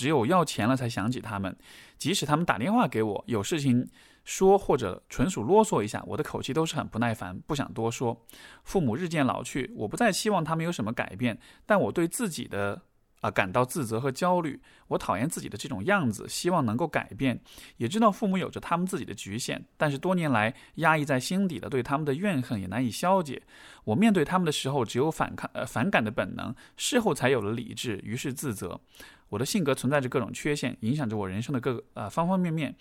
[0.00, 1.54] 只有要钱了才想起他们。
[1.98, 3.86] 即使他们打电话给我，有事情
[4.24, 8.24] 说或者纯属啰嗦一下，我的口气都是很不耐烦，不想多说。
[8.64, 12.80] 父母日渐老去，我不再希望他们有什么改变，但我对自己的。
[13.20, 14.60] 啊，感到自责和焦虑。
[14.88, 17.40] 我讨厌自己的这种样子，希望能够改变。
[17.76, 23.42] 也知道父母有着他们自己的局限，但是多年来压抑在心底的对他们的怨恨也难以消解。
[23.84, 28.80] 我面对他们的时候，只有反抗、呃反感的本能，事后才有了理智，于是自责。
[29.28, 32.74] 我的性格存在着各种缺陷，影响着我人生的各个呃方方面面。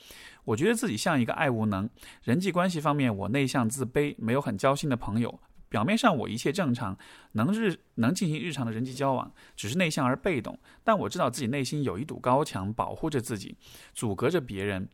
[0.45, 1.87] 我觉得自己像一个爱无能。
[2.23, 5.39] 人际关系方面，我内向自卑，没有很交心的朋友。
[5.69, 6.97] 表面上我一切正常，
[7.33, 10.57] 能日能进行日常的人际交往，只是内向而被动。
[10.83, 13.55] 但我知道自己内心有一堵高墙，保护着自己，
[13.93, 14.89] 阻隔着别人。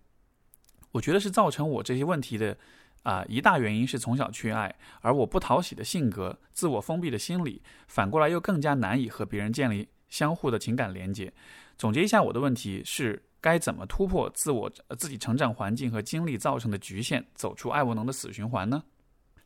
[0.92, 2.56] 我觉得是造成我这些问题的
[3.04, 11.32] 啊、一大原因是从小缺爱，而我不讨喜的性格、自我封闭的心理，反过来又更加难以和别人建立相互的情感连接。
[11.78, 18.84] 总结一下，我的问题是该怎么突破自我、自己成长环境和经历造成的局限，走出爱无能的死循环呢？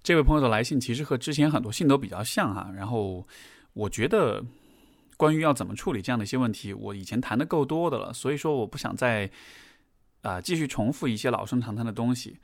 [0.01, 3.27] 这位朋友的来信其实和之前很多信都比较像哈，然后
[3.73, 4.43] 我觉得
[5.17, 9.29] 关于要怎么处理这样的一些问题，我以前谈的够多的了，所以说我不想再
[10.21, 12.39] 啊、继续重复一些老生常谈的东西。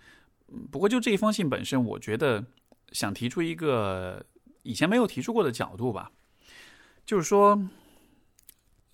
[0.72, 2.46] 不过就这一封信本身，我觉得
[2.92, 4.26] 想提出一个
[4.64, 6.12] 以前没有提出过的角度吧，
[7.06, 7.68] 就是说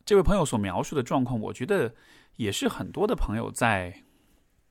[0.04, 1.94] 这位朋友所描述的状况，我觉得
[2.38, 4.04] 也是很多的朋友在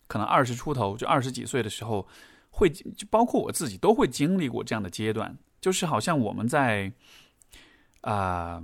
[0.09, 2.09] 可能二十出头，就二十几岁的时候，
[2.51, 6.93] 会就包括我自己都会经历过这样的阶段，就是好像我们在
[8.03, 8.63] 啊、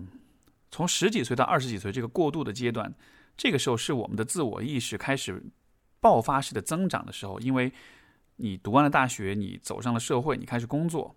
[0.71, 2.95] 从十几岁到二十几岁这个过渡的阶段，
[3.37, 5.43] 这个时候是我们的自我意识开始
[6.01, 7.73] 爆发式的增长的时候，因为
[8.37, 11.15] 你读完了大学，你走上了社会，你开始工作，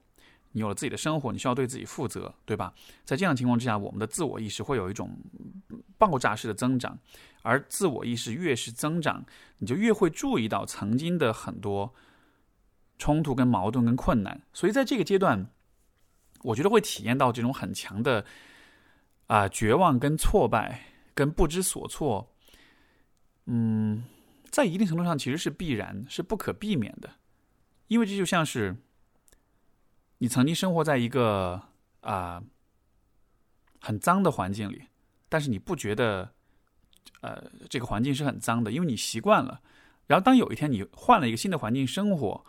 [0.51, 2.73] 你有了自己的生活，你需要对自己负责，对吧？
[3.05, 5.17] 在这样的情况之下，我们的自我意识会有一种
[5.97, 6.97] 爆炸式的增长，
[7.41, 9.25] 而自我意识越是增长，
[9.59, 11.93] 你就越会注意到曾经的很多
[12.99, 14.39] 冲突、跟矛盾、跟困难。
[14.53, 15.49] 所以在这个阶段，
[16.43, 18.23] 我觉得会体验到这种很强的
[19.25, 20.85] 啊、绝望、跟挫败、
[21.15, 22.31] 跟不知所措。
[23.45, 24.03] 嗯，
[24.51, 27.09] 在一定程度上其实是必然，是不可避免的，
[27.87, 28.75] 因为这就像是
[30.19, 31.63] 你曾经生活在一个
[32.01, 32.43] 啊、
[33.81, 34.83] 很脏的环境里，
[35.27, 36.31] 但是你不觉得
[37.21, 39.61] 呃这个环境是很脏的，因为你习惯了。
[40.07, 42.45] 然后当有一天你换了一个新的环境生活，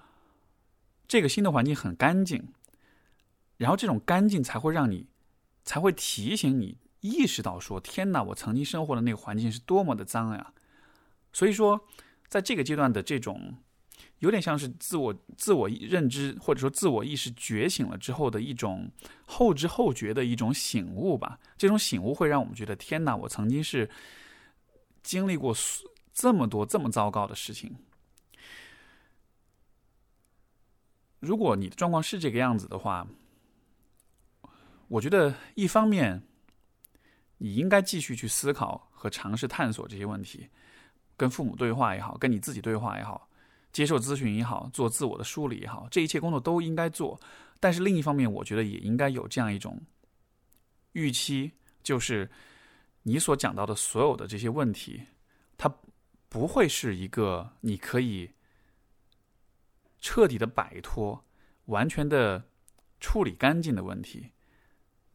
[1.10, 2.52] 这个新的环境很干净，
[3.56, 5.08] 然后这种干净才会让你
[5.64, 10.52] 才会提醒你意识到说：天哪，我曾经生活的那个环境是多么的脏呀！
[11.32, 11.84] 所以说，
[12.28, 13.56] 在这个阶段的这种
[14.20, 18.88] 有点像是自我自我认知或者说自我意识觉醒了之后的一种
[19.26, 21.40] 后知后觉的一种醒悟吧。
[21.58, 23.90] 这种醒悟会让我们觉得：天哪，我曾经是
[25.02, 25.52] 经历过
[26.14, 27.74] 这么多这么糟糕的事情。
[31.20, 33.06] 如果你的状况是这个样子的话，
[34.88, 36.22] 我觉得一方面
[37.38, 40.48] 你应该继续去思考和尝试探索这些问题，
[41.16, 43.28] 跟父母对话也好，跟你自己对话也好，
[43.72, 47.20] 接受咨询也好，做自我的梳理也好，这一切工作都应该做。
[47.60, 49.80] 但是另一方面，我觉得也应该有这样一种
[50.92, 51.52] 预期，
[51.82, 52.28] 就是
[53.02, 55.02] 你所讲到的所有的这些问题，
[55.58, 55.70] 它
[56.30, 58.30] 不会是一个你可以
[60.00, 61.24] 彻底的摆脱、
[61.66, 62.48] 完全的
[62.98, 64.30] 处理干净的问题。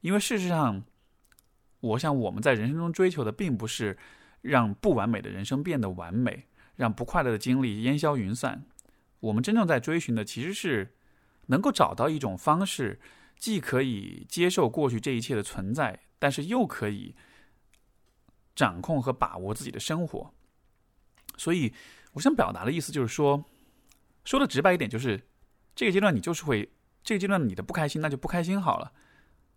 [0.01, 0.83] 因为事实上，
[1.79, 3.97] 我想我们在人生中追求的，并不是
[4.41, 8.65] 让不完美的人生变得完美，让不快乐的经历烟消云散。
[9.19, 10.95] 我们真正在追寻的，其实是
[11.47, 12.99] 能够找到一种方式，
[13.37, 17.15] 既可以接受过去这一切的存在，但是又可以
[18.55, 20.33] 掌控和把握自己的生活。
[21.37, 21.73] 所以，
[22.13, 23.43] 我想表达的意思就是说，
[24.25, 25.21] 说的直白一点，就是
[25.75, 26.69] 这个阶段你就是会，
[27.03, 28.91] 这个阶段你的不开心，那就不开心好了。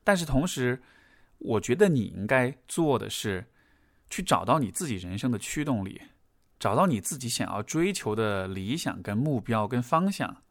[0.04, 0.80] 但是同时，
[1.38, 3.46] 我觉得你应该做的是，
[4.08, 6.02] 去找到你自己人生的驱动力，
[6.58, 10.42] 找到你自己想要追求的理想、跟目标、跟方向。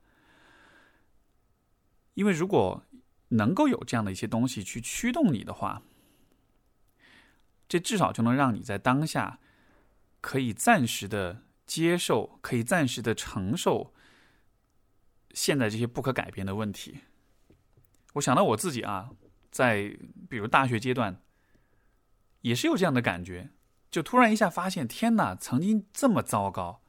[2.15, 2.83] 因为如果
[3.29, 5.83] 能够有这样的一些东西去驱动你的话，
[7.69, 9.39] 这至少就能让你在当下
[10.21, 13.93] 可以暂时的接受，可以暂时的承受
[15.37, 17.01] 现在这些不可改变的问题。
[18.13, 19.11] 我想到我自己啊。
[19.49, 19.97] 在
[20.29, 21.19] 比如大学阶段，
[22.41, 23.49] 也是有这样的感觉，
[23.89, 26.83] 就突然一下发现，天哪，曾经这么糟糕，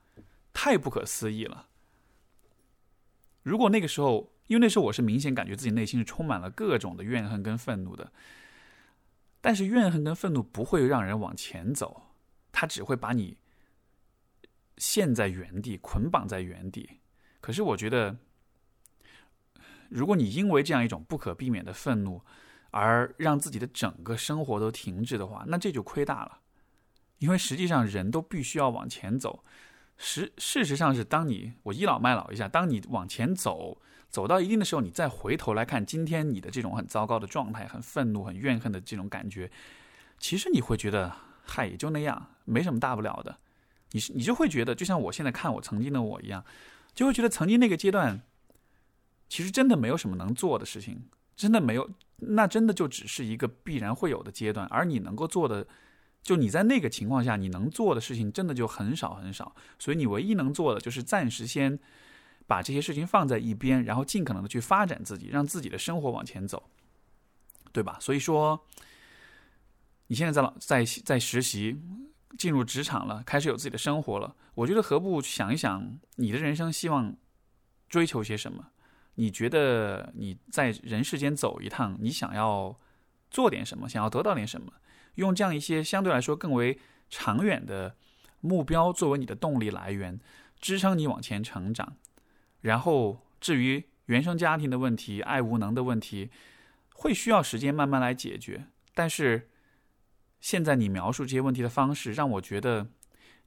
[0.53, 1.69] 太不可思议了。
[3.43, 8.13] 如果那个时候，因为那时候我是明显感觉自己内心是充满了各种的怨恨跟愤怒的，
[9.41, 12.03] 但是怨恨跟愤怒不会让人往前走，
[12.53, 13.39] 它只会把你
[14.77, 17.01] 陷在原地，捆绑在原地。
[17.41, 18.19] 可是我觉得，
[19.89, 22.21] 如果你因为这样一种不可避免的愤怒，
[22.71, 26.39] 而让自己的整个生活都停滞的话，那这就亏大了。
[27.19, 29.43] 因为实际上人都必须要往前走。
[29.97, 39.51] 实事实上是，当你我倚老卖老一下，当你往前走，走到一定的时候，你再回头来看今天你的这种很糟糕的状态、很愤怒、很怨恨的这种感觉，
[40.19, 41.13] 其实你会觉得，
[41.45, 43.39] 嗨，也就那样，没什么大不了的。
[43.91, 46.45] 你是你就会觉得，就像我现在看我曾经的我一样，
[46.95, 48.21] 就会觉得曾经那个阶段，
[49.29, 51.09] 其实真的没有什么能做的事情。
[51.37, 55.65] 真的没有，那真的就只是一个必然会有的阶段，而你能够做的，
[56.21, 59.55] 就你在那个情况下你能做的事情，真的就很少很少。
[59.79, 61.79] 所以你唯一能做的就是暂时先
[62.49, 66.69] 把这些事情放在一边，然后尽可能的去发展自己，让自己的生活往前走，
[67.71, 67.97] 对吧？
[68.01, 68.61] 所以说，
[70.09, 71.81] 你现在在老在在实习，
[72.37, 77.15] 进入职场了，开始有自己的生活了，我觉得何不想一想你的人生希望
[77.89, 78.71] 追求些什么？
[79.19, 82.79] 你觉得你在人世间走一趟，你想要
[83.29, 83.89] 做点什么？
[83.89, 84.73] 想要得到点什么？
[85.17, 86.79] 用这样一些相对来说更为
[87.11, 87.97] 长远的
[88.41, 90.21] 目标作为你的动力来源，
[90.61, 91.97] 支撑你往前成长。
[92.61, 96.31] 然后，至于原生家庭的问题、爱无能的问题，
[96.95, 98.67] 会需要时间慢慢来解决。
[98.95, 99.51] 但是，
[100.41, 102.87] 现在你描述这些问题的方式，让我觉得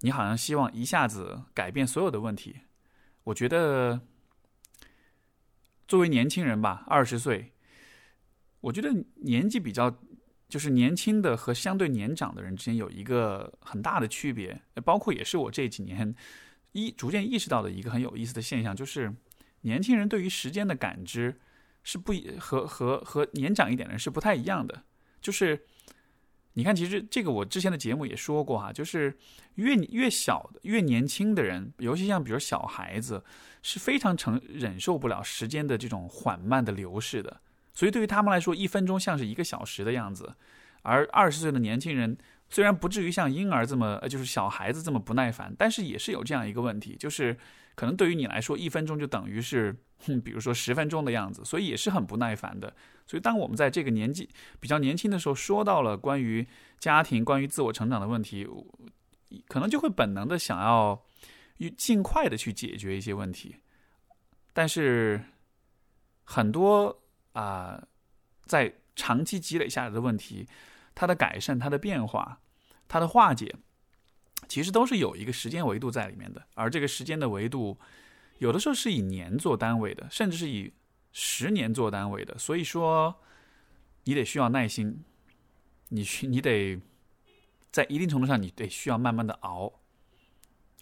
[0.02, 2.58] 你好像希望一下子改变所有的问题。
[3.24, 4.02] 我觉得，
[5.92, 7.52] 作为年轻人吧，二十岁，
[8.62, 10.00] 我觉得年纪比较，
[10.48, 16.16] 就是年轻的和相对年长的人之间有一个很大的区别，包括也是我这几年
[16.72, 19.14] 一逐渐意识到的一个很有意思的现象，就是
[19.64, 21.42] 年轻人对于时间的感知
[21.84, 24.84] 是不一和和和年长一点的人是不太一样的，
[25.20, 25.66] 就是。
[26.54, 29.18] 你看，其实这个我之前的节目也说过哈，就是
[29.56, 33.24] 越越小的、越年轻的人，尤其像比如小孩子，
[33.62, 37.40] 是非常承忍受不了时间的这种缓慢的流逝的。
[37.74, 40.36] 所以对于他们来说，一分钟像是一个小时的样子。
[40.84, 42.18] 而二十岁的年轻人，
[42.50, 47.38] 虽然不至于像婴儿这么，呃，就是小孩子这么不耐烦，但是也是有这样一个问题，就是
[47.76, 52.74] 可能对于你来说，一分钟就等于是，哼比如说十分钟的样子，所以也是很不耐烦的。
[53.12, 54.30] 所以，当我们在这个年纪
[54.62, 56.48] 比较年轻的时候，说到了关于
[56.80, 58.48] 家庭、关于自我成长的问题，
[59.50, 61.04] 可能就会本能的想要
[61.76, 63.58] 尽快的去解决一些问题。
[64.54, 65.22] 但是，
[66.24, 67.02] 很多
[67.34, 67.86] 啊，
[68.46, 70.48] 在长期积累下来的问题，
[70.96, 72.40] 它的改善、它的变化、
[72.88, 73.54] 它的化解，
[74.48, 76.42] 其实都是有一个时间维度在里面的。
[76.54, 77.78] 而这个时间的维度，
[78.38, 80.72] 有的时候是以年做单位的，甚至是以。
[81.12, 83.16] 十年做单位的，所以说
[84.06, 85.04] 你得需要耐心，
[85.90, 86.80] 你需你得
[87.72, 89.74] 在一定程度上，你得需要慢慢的熬。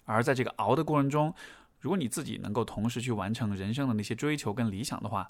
[0.04, 1.34] 而在这个熬的过程中，
[1.80, 5.26] 如果你自己能够同时去完成人生的那些追求跟理想的话，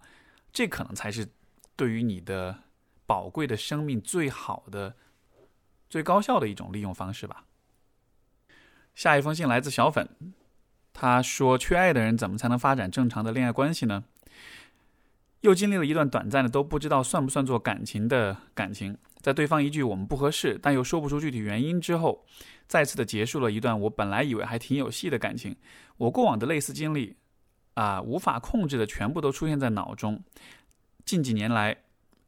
[0.53, 1.29] 这可能才是
[1.77, 2.63] 对于你的
[3.07, 4.97] 宝贵的生命最好的、
[5.89, 7.47] 最高效的一种利用方式吧。
[8.95, 10.09] 下一封信来自小粉，
[10.93, 14.05] 他说：“缺爱的人怎么才能发展正常的恋爱关系呢？”
[15.41, 22.25] 又经历了一段短暂的都不知道算不算做感情的感情，在对方一句“我们不合适”，但又说不出具体原因之后，
[22.67, 25.57] 再次的结束了一段我本来以为还挺有戏的感情。
[25.97, 27.17] 我过往的类似经历，
[27.75, 30.23] 啊，无法控制的全部都出现在脑中。
[31.07, 31.77] 近几年来，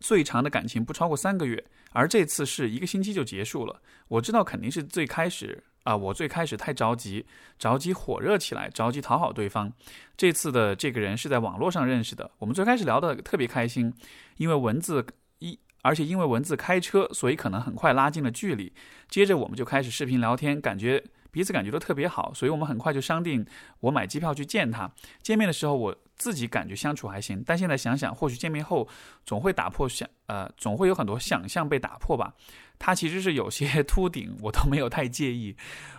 [0.01, 3.81] 最长的感情不超过三个月，而这次是一个星期就结束了。
[4.09, 5.63] 我知道肯定是最开始。
[5.85, 7.26] 啊，我最开始太着急，
[7.59, 9.72] 着急火热起来，着急讨好对方。
[10.16, 13.93] 这次的这个人是在网络上认识的，我们最开始聊得特别开心，
[14.37, 15.05] 因为文字
[15.41, 18.72] 一，而且因为文字开车，所以可能很快拉近了距离。
[19.09, 21.03] 接着我们就开始视频聊天，感觉
[21.33, 23.45] 彼此感觉都特别好，所以我们很快就商定
[23.80, 24.91] 我买机票去见他。
[25.22, 28.87] 见面的时候我自己感觉相处还行，但现在想想，或许见面后
[29.27, 32.33] 总会打破想，呃，总会有很多想象被打破吧。
[32.79, 35.57] 他其实是有些 秃顶，我都没有太介意。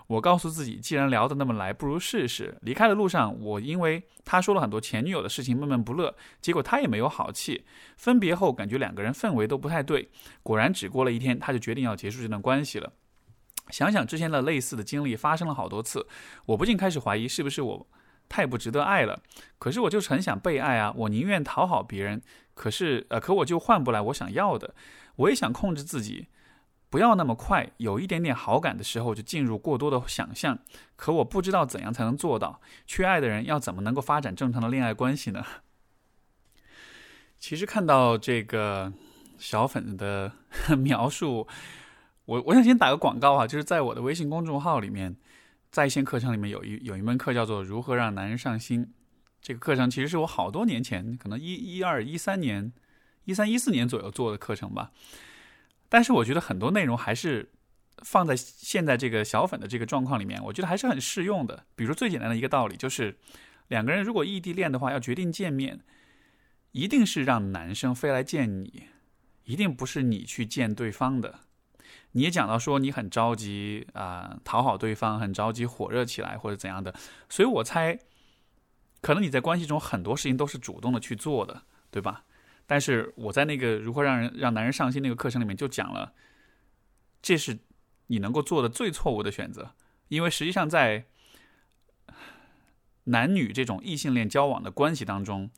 [0.07, 2.57] 我告诉自己，既然聊得那么来，不如试试。
[2.61, 6.15] 离开的路上，我因为他说了很多前女友的事情，闷闷不乐。
[6.39, 7.65] 结果他也没有好气。
[7.97, 10.09] 分别后，感觉两个人氛围都不太对。
[10.41, 12.93] 果然，只过了一天，他就决定要结束这段关系了。
[13.71, 16.07] 想想之前的类似的经历发生了好多次，
[16.45, 17.88] 我不禁开始怀疑，是不是我
[18.34, 19.21] 太不值得爱了？
[19.59, 20.91] 可是我就是很想被爱啊！
[20.97, 22.19] 我宁愿讨好别人，
[22.55, 24.73] 可是呃，可我就换不来我想要的。
[25.17, 26.25] 我也想控制自己。
[26.89, 30.57] 不要那么快，有一点点好感的时候就进入过多的想象。
[30.95, 32.59] 可我不知道怎样才能做到。
[32.88, 35.45] 缺爱的人要怎么能够发展正常的恋爱关系呢？
[37.38, 38.91] 其实看到这个
[39.38, 40.31] 小粉的
[40.79, 41.47] 描述，
[42.25, 45.15] 我我想先打个广告啊，就是在我的微信公众号里面，
[45.74, 48.86] 在线课程里面有一有一门课叫做《如何让男人上心》。
[49.41, 52.71] 这个课程其实是我好多年前，可能一一二一三年、
[53.26, 54.91] 一三一四年左右做的课程吧。
[55.89, 57.51] 但是我觉得很多内容还是
[58.03, 61.65] 放在现在这个小粉的这个状况里面，我觉得还是很适用的。
[61.76, 63.17] 比如最简单的一个道理就是，
[63.69, 65.80] 两个人如果异地恋的话，要决定见面，
[66.74, 68.84] 一定是让男生飞来见你，
[69.45, 71.39] 一定不是你去见对方的。
[72.13, 76.93] 你也讲到说你很着急啊，讨好对方，很着急火热起来或者怎样的，
[77.29, 77.99] 所以我猜，
[79.01, 82.23] 可能你在关系中很多事情都是主动的去做的，对吧？
[82.65, 86.13] 但是我在那个如何让人让男人上心那个课程里面就讲了，
[87.21, 87.59] 这是
[88.07, 89.73] 你能够做的最错误的选择，
[90.07, 91.05] 因为实际上在
[93.05, 95.49] 男女这种异性恋交往的关系当中，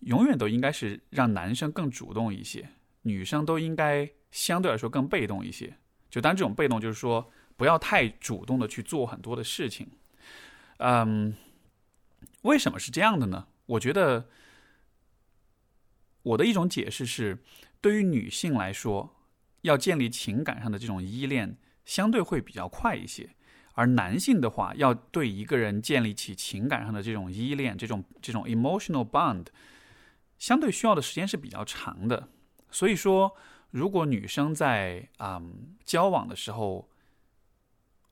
[0.00, 2.70] 永远都应该是让男生更主动一些，
[3.02, 5.76] 女生都应该相对来说更被动一些。
[6.08, 9.88] 就当这种被动，就是说不要太主动的去做很多的事情。
[10.78, 11.34] 嗯，
[12.42, 13.46] 为什么是这样的呢？
[13.66, 14.28] 我觉得。
[16.22, 17.38] 我的一种解释是，
[17.80, 19.16] 对于女性来说，
[19.62, 21.56] 要建立情感上的这种依恋，
[21.86, 23.30] 相对会比较快一些；
[23.72, 29.46] 而男性的话，要对一个人建立起情感上的这种依恋，这种这种 emotional bond，
[30.38, 32.28] 相对需要的时间是比较长的。
[32.70, 33.34] 所以说，
[33.70, 35.40] 如果女生在啊
[35.84, 36.88] 交往的时候，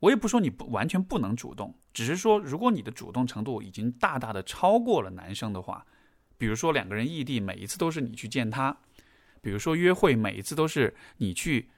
[0.01, 5.85] 我也不说你不完全不能主动，只是说如果你的主动程度已经大大的超过了男生的话，
[6.37, 8.77] 比如说两个人异地，每一次都是你去见他，
[9.41, 11.71] 比如说约会，每一次都是你去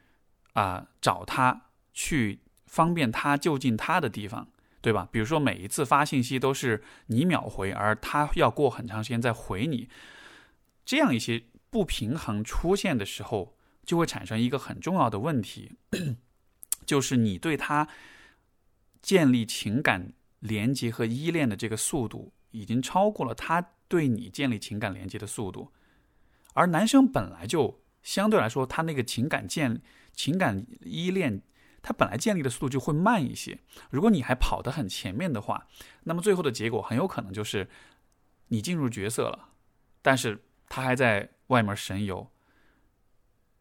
[0.52, 4.48] 啊、找他，去方便他就近他的地方，
[4.82, 5.08] 对吧？
[5.10, 9.88] 比如说每一次发信息都是你秒回，而他要过很长时间再回你，
[10.84, 13.56] 这样一些不平衡出现的时候，
[13.90, 15.72] 就会产生一个很重要的问题，
[16.86, 17.88] 就是你对他
[19.02, 25.72] 建立情感连接和依恋的这个速度，已经超过了他对你建立情感连接的速度。
[26.54, 29.82] 而男生本来就相对来说，他那个情感建
[30.12, 31.42] 情感依恋，
[31.82, 33.58] 他本来建立的速度就会慢一些。
[33.90, 35.66] 如果你还跑得很前面的话，
[36.04, 37.68] 那么最后的结果很有可能就是
[38.50, 39.48] 你进入角色了，
[40.00, 42.30] 但是他还在外面神游。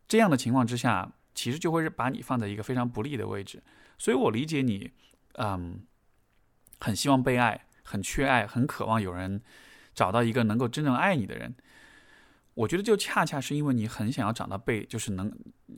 [0.10, 3.64] 这样的情况之下，其实就会把你放在一个非常不利的位置。
[3.98, 4.92] 所以我理解你，
[5.36, 5.82] 嗯，
[6.80, 9.42] 很希望被爱，很缺爱，很渴望有人
[9.94, 11.56] 找到一个能够真正爱你的人。
[12.56, 15.32] 我觉得就恰恰是因为你很想要找到被，就是能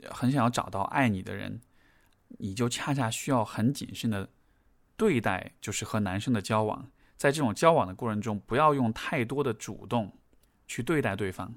[0.10, 1.60] 很想要找到爱你的人，
[2.40, 4.30] 你就恰恰需要很谨慎的
[4.96, 6.90] 对待，就是和男生的交往。
[7.18, 10.18] 在这种交往的过程中，不要用太多的主动
[10.68, 11.54] 去对待对方，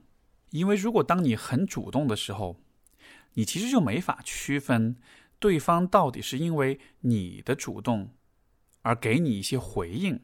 [0.51, 2.61] 因为如果当你很主动的时候，
[3.35, 4.97] 你其实就没法区分
[5.39, 8.15] 对方到底是因为你的主动
[8.83, 10.21] 而给你一些回应，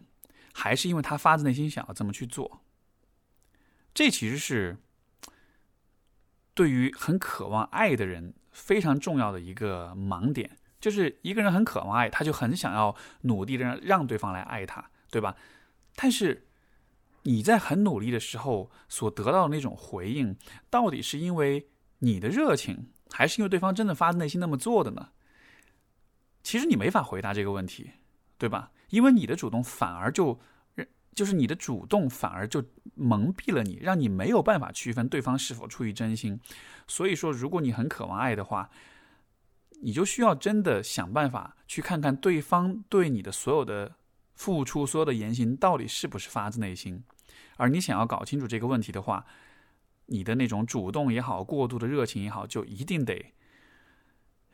[0.53, 2.63] 还是因为他发自内心想要这么去做。
[3.93, 4.79] 这其实是
[6.55, 15.37] 对于很渴望爱的人非常重要的一个盲点，就是一个人很渴望爱，他就很想要努力的让让对方来爱他，对吧？
[15.97, 16.47] 但是
[17.25, 20.37] 你在很努力的时候所得到的那种回应，
[20.71, 25.09] 到底是因为你的热情，还是因为对方真的发自内心那么做的呢？
[26.43, 27.91] 其实你没法回答这个问题，
[28.39, 28.71] 对吧？
[28.89, 30.41] 因为你的主动反而就。
[31.13, 36.41] 就是你的主动反而就蒙蔽了你，让你没有办法区分对方是否出于真心。
[36.87, 38.71] 所以说，如果你很渴望爱的话，
[39.83, 43.97] 你就需要真的想办法去看看对方对你的所有的
[44.35, 47.03] 付出、所有的言行到底是不是发自内心。
[47.57, 49.27] 而你想要搞清楚这个问题的话，
[50.13, 53.33] 你的那种主动也好、过度的热情也好，就一定得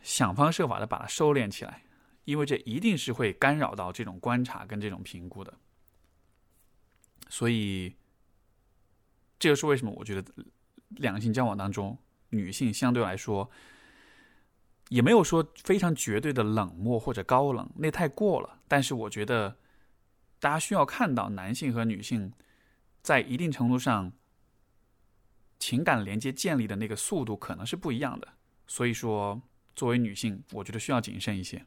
[0.02, 1.82] 想方设法的把它收敛起来，
[2.24, 5.54] 因为这一定是会干扰到这种观察跟这种评估的。
[7.30, 7.96] 所以，
[9.38, 10.22] 这就是为什么我觉得
[10.90, 11.98] 两性交往当中，
[12.28, 13.50] 女性相对来说
[14.90, 18.60] 也没有说非常绝对的冷漠或者高冷，那太过了。
[18.68, 19.56] 但是我觉得
[20.38, 22.30] 大家需要看到，男性和女性
[23.00, 24.12] 在一定程度上
[25.58, 28.28] 情感连接建立的那个速度可能是不一样的。
[28.66, 29.40] 所以说，
[29.74, 31.64] 作为女性，我觉得需要谨慎一些。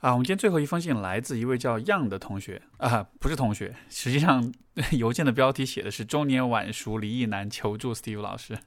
[0.00, 4.52] 啊，我们今天最后一封信来自一位叫样的同学啊，不是同学，实际上
[4.92, 8.58] 邮件的标题写的是“中年晚熟离异男求助 Steve 老师”，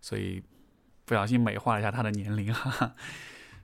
[0.00, 0.42] 所以
[1.04, 2.94] 不小心美化了一下他的年龄哈哈。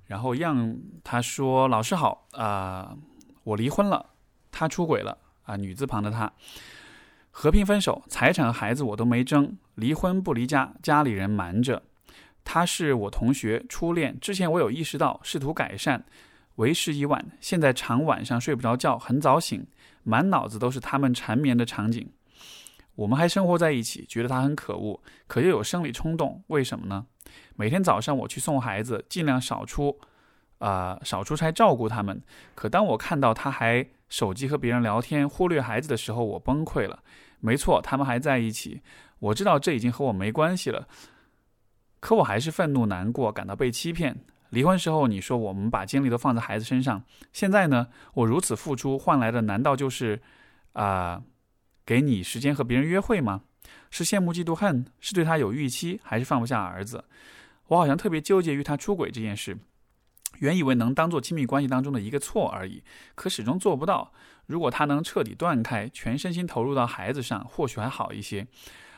[0.06, 2.96] 然后样他说：“老师好啊、
[3.44, 4.10] 我离婚了，
[4.52, 6.30] 他出轨了啊，女字旁的他，
[7.30, 11.82] 和平分手，财产和孩子我都没争，离婚不离家，家里人瞒着。
[12.44, 16.04] 他是我同学初恋，之前我有意识到，试图改善。”
[16.56, 19.66] 为时已晚，现在常晚上睡不着觉，很早醒，
[20.02, 22.10] 满脑子都是他们缠绵的场景。
[22.96, 27.06] 我们还生活在一起，觉得他很可恶，可又有生理冲动，为什么呢？
[27.56, 29.98] 每天早上我去送孩子，尽量少出，
[30.60, 32.22] 啊、少出差照顾他们。
[32.54, 37.02] 可当我看到他还手机和别人聊天，忽略孩子的时候，我崩溃了。
[37.40, 38.82] 没错，他们还在一起，
[39.18, 40.86] 我知道这已经和我没关系了，
[41.98, 44.24] 可我还是愤怒、难过，感到被欺骗。
[44.50, 50.20] 离婚时候你说我们把精力都放在孩子身上，现在呢，我如此付出换来的难道就是，
[50.72, 51.22] 啊、
[51.86, 53.42] 给你时间和别人约会吗？
[53.90, 57.04] 是羡慕嫉妒恨，是对他有预期，还是放不下儿子？
[57.68, 59.56] 我好像特别纠结于他出轨这件事，
[60.40, 62.82] 原以为能当做亲密关系当中的一个错而已，
[63.14, 64.12] 可始终做不到。
[64.44, 68.46] 如果他能彻底断开，全身心投入到孩子上，或许还好一些。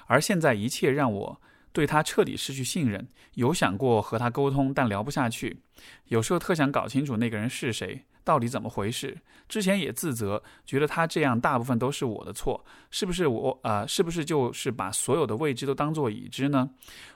[0.06, 1.40] 而现在一切让我。
[1.74, 5.62] 对他彻底失去信任，有想过和他沟通，但聊不下去。
[6.08, 9.16] 有时候特想搞清楚那个人是谁，到底怎么回事。
[9.48, 16.70] 之前也自责，觉得他这样大部分都是我的错，是不是我啊、是不是就是把所有的未知都当做已知呢？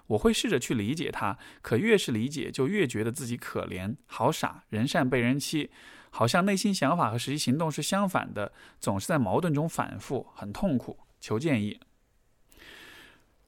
[0.07, 5.71] 我会试着去理解他，可越是理解，就越觉得自己可怜，好傻，人善被人欺，
[6.11, 10.99] 好像内心想法和实际行动是相反的，总是在矛盾中反复，很痛苦。
[11.19, 11.81] 求建议。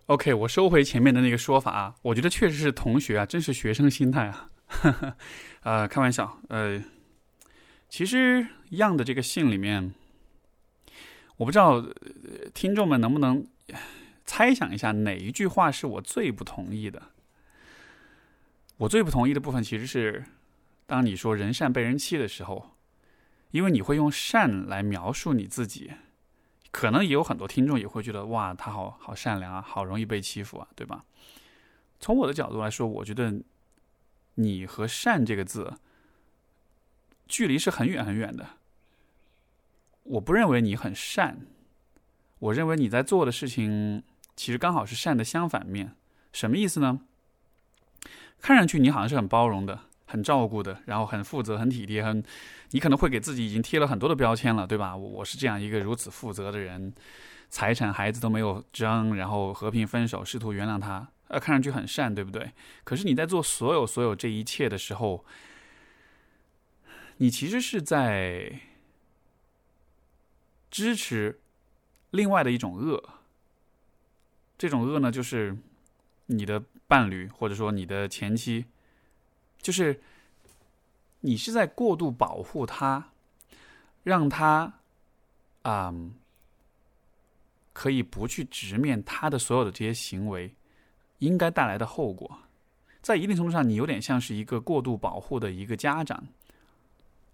[0.06, 4.48] OK，我收回前面的那个说法啊，我觉得确实是同学啊，真是学生心态啊。
[5.62, 6.82] 呃，开玩笑，呃，
[7.88, 9.94] 其实样的这个信里面，
[11.38, 11.84] 我不知道
[12.52, 13.46] 听众们能不能
[14.24, 17.02] 猜想一下哪一句话是我最不同意的。
[18.76, 20.24] 我最不同意的部分其实是，
[20.86, 22.76] 当你说人善被人欺的时候，
[23.50, 25.92] 因为你会用善来描述你自己。
[26.70, 31.04] 可能也有很多听众也会觉得，哇，他好好善良啊，好容易被欺负啊，对吧？
[31.98, 33.40] 从我的角度来说，我觉得
[34.34, 35.72] 你和善这个字
[37.28, 38.46] 距离是很远很远的。
[40.02, 41.46] 我不认为你很善，
[42.38, 44.02] 我认为你在做的事情
[44.34, 45.94] 其实刚好是善的相反面。
[46.32, 47.00] 什么意思呢？
[48.40, 49.80] 看上去你好像是很包容的。
[50.10, 52.24] 很照顾的，然后很负责、很体贴，很，
[52.70, 54.96] 你可能会给自己已经贴了很多的标签了，对吧？
[54.96, 56.90] 我我是这样一个如此负责的人，
[57.50, 62.50] 财产、孩子都没有争，然后和平分手，试图原谅他，呃，看上去很善，对不对？
[62.84, 65.22] 可是你在做所有所有这一切的时候，
[67.18, 68.60] 你其实是在
[70.70, 71.40] 支持
[72.10, 73.02] 另外的一种恶，
[74.56, 75.56] 这种恶呢，就是
[76.26, 78.64] 你的伴侣或者说你的前妻。
[79.60, 80.00] 就是
[81.20, 83.10] 你是在过度保护他，
[84.04, 84.72] 让他
[85.62, 85.92] 啊
[87.72, 90.54] 可以不去直面他的所有的这些行为
[91.18, 92.38] 应该带来的后果。
[93.02, 96.24] 在一定程度上，你有点像是一个过度保护的一个家长，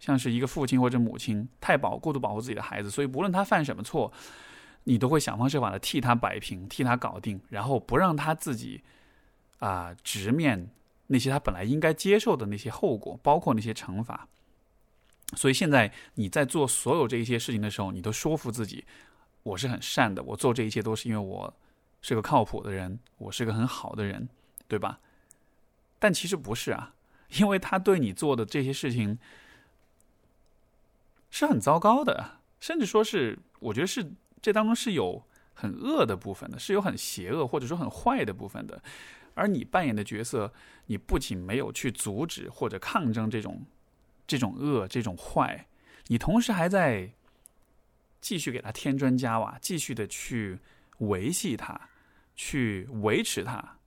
[0.05, 4.13] 像是一个父亲或者母亲太保过度保护自己的孩子，所以不论他犯什么错，
[4.85, 8.83] 你都会想方设法的替他摆平、替他搞定，然后不让他自己
[9.61, 10.69] 啊直面。
[11.07, 14.29] 那些他本来应该接受的那些后果，包括那些惩罚。
[15.37, 18.85] 所以现在你在做所有这一些事情的时候，你都说服自己，
[19.43, 21.55] 我是很善的，我做这一切都是因为我
[22.01, 24.29] 是个靠谱的人，我是个很好的人，
[24.69, 25.01] 对吧？
[25.99, 26.95] 但其实不是啊，
[27.37, 29.19] 因为他对你做的这些事情
[31.37, 34.09] 是很糟糕的，甚至说是我觉得是
[34.41, 35.21] 这当中是有
[35.53, 38.81] 很恶的部分的，是有很邪恶或者说很坏的部分的。
[39.35, 40.53] 而你扮演的角色，
[40.87, 43.67] 你不仅没有去阻止或者抗争这种
[44.29, 45.67] 这种恶、这种坏，
[46.07, 47.11] 你同时还在
[48.21, 50.61] 继续给他添砖加瓦，继续的去
[50.99, 51.89] 维系他，
[52.37, 53.79] 去维持他，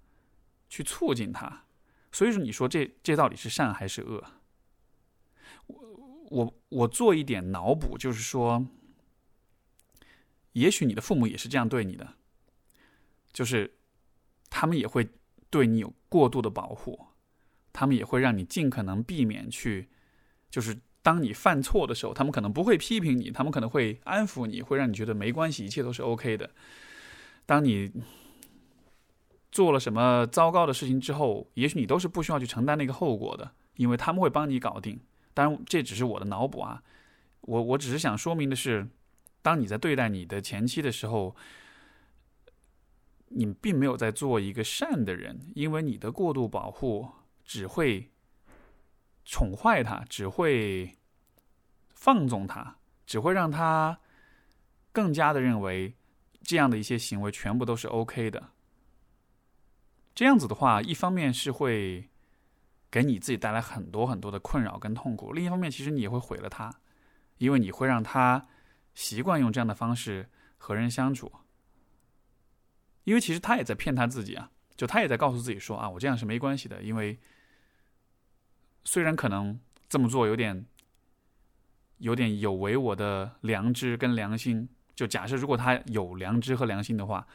[0.68, 1.64] 去促进他。
[2.12, 4.22] 所以说，你说这这到底是善还是恶？
[6.28, 8.66] 我我做一点脑补，就是说，
[10.54, 12.14] 也许你的父母也是这样对你的，
[13.34, 13.78] 就是
[14.50, 15.10] 他们也会。
[15.50, 17.00] 对你有过度的保护，
[17.72, 19.88] 他们也会让你尽可能避免去，
[20.52, 26.52] 就是当你犯错的时候，他们可能不会批评你，他们可能会安抚你，会让你觉得没关系，一切都是 OK 的。
[27.46, 27.90] 当你
[29.50, 35.00] 做了什么糟糕的事情之后，也许你都是不需要去承担那个后果的，因为他们会帮你搞定。
[35.38, 36.82] 当然，这只是我的脑补啊，
[37.42, 38.88] 我我只是想说明的是，
[39.42, 41.36] 当你在对待你的前妻的时候。
[43.30, 47.10] 你并没有在做一个善的人，因为你的过度保护
[47.44, 48.10] 只会
[49.26, 50.98] 宠坏他，只会
[51.94, 54.00] 放纵他，只会让他
[54.94, 55.94] 更加的认为
[56.42, 58.52] 这样的一些行为全部都是 OK 的。
[60.16, 62.08] 这样子的话，一方面是会
[62.90, 66.74] 给你自己带来很多很多的困扰跟痛苦，另一方面其实你也会毁了他，
[67.38, 68.48] 因为你会让他
[68.94, 71.32] 习惯用这样的方式和人相处。
[73.04, 76.82] 因为其实他也在骗他自己啊，就他也在告诉自己说啊，我这样是没关系的。
[76.82, 77.18] 因为
[78.84, 80.66] 虽然可能这么做有点
[82.00, 87.26] 有点有违我的良知跟良心，就假设如果他有良知和良心的话，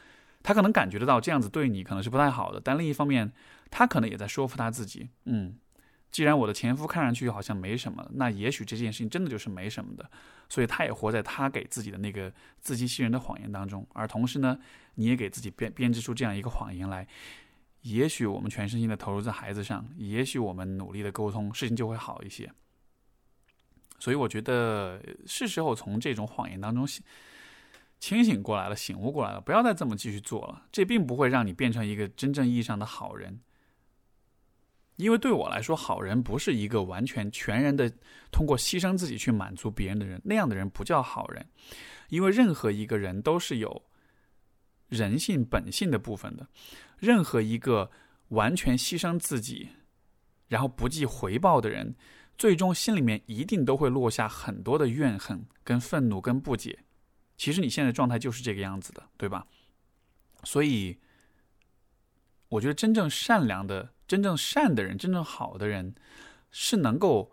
[0.43, 2.61] 他可能感觉得到这样子对你可能是不太好的。
[2.61, 3.33] 但另一方面，
[3.71, 5.57] 他可能也在说服他自己，嗯。
[6.11, 10.11] 既然我的前夫看上去好像没什么，那也许这件事情真的就是没什么的，
[10.47, 12.31] 所以他也活在他给自己的那个
[12.61, 13.87] 自欺欺人的谎言当中。
[13.95, 14.59] 而同时呢，
[14.97, 17.09] 你也给自己编编织出这样一个谎言来，
[17.81, 22.53] 也许我们全身心的投入在孩子上，也许我们努力的沟通，事情就会好一些。
[23.99, 27.03] 所以我觉得是时候从这种谎言当中醒
[28.03, 30.67] 清醒过来了，醒悟过来了，不要再这么继续做了。
[30.73, 33.39] 这并不会让你变成一个真正意义上的好人。
[34.97, 37.89] 因为对我来说，好人不是一个完全全然的
[38.33, 41.47] 通过牺牲自己去满足别人的人，那样的人不叫好人。
[42.09, 43.85] 因为任何一个人都是有
[44.89, 46.49] 人性本性的部分的，
[46.99, 47.89] 任何一个
[48.31, 49.69] 完全牺牲自己，
[50.49, 51.95] 然后不计回报的人，
[52.37, 56.81] 最终心里面一定都会落下很多的怨恨、跟愤怒、跟不解。
[57.43, 59.45] 其实你现在状态就是这个样子的，对吧？
[60.45, 60.97] 所以，
[62.51, 63.91] 我觉得真正善良的。
[64.07, 65.93] 真正善的人，真正好的人，
[66.53, 67.33] 是能够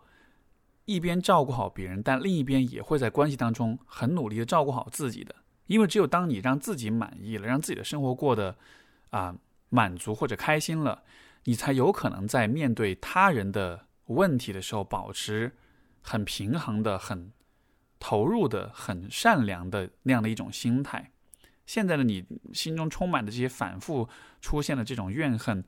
[0.84, 5.32] 一边照顾好别人，但另一边也会在关系当中很努力的照顾好自己的。
[5.68, 8.56] 因为只有当你让自己满意了，让自己的生活过得
[9.10, 9.36] 啊
[9.68, 11.04] 满足或者开心了，
[11.44, 15.54] 你才有可能在面对他人的问题的时候，保持
[16.00, 17.30] 很平衡的、很
[18.00, 21.12] 投入的、很善良的那样的一种心态。
[21.66, 24.08] 现在的你心中充满的这些反复
[24.40, 25.64] 出现的这种怨恨。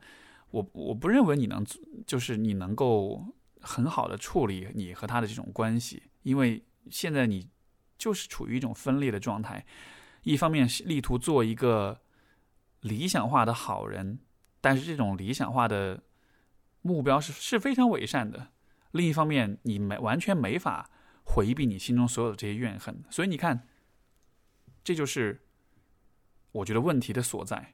[0.51, 1.65] 我我不认为你能，
[2.05, 3.25] 就是你能够
[3.61, 7.49] 很好的处理你和他的这种关系，因为现在你
[7.97, 9.65] 就是处于一种分裂的状态，
[10.23, 12.01] 一方面是力图做一个
[12.81, 14.19] 理想化的好人，
[14.61, 16.03] 但是这种理想化的
[16.81, 18.51] 目标是是非常伪善的；
[18.91, 20.91] 另一方面，你没完全没法
[21.23, 23.67] 回避你心中所有的这些怨恨，所以你看，
[24.83, 25.41] 这就是
[26.51, 27.73] 我觉得问题的所在，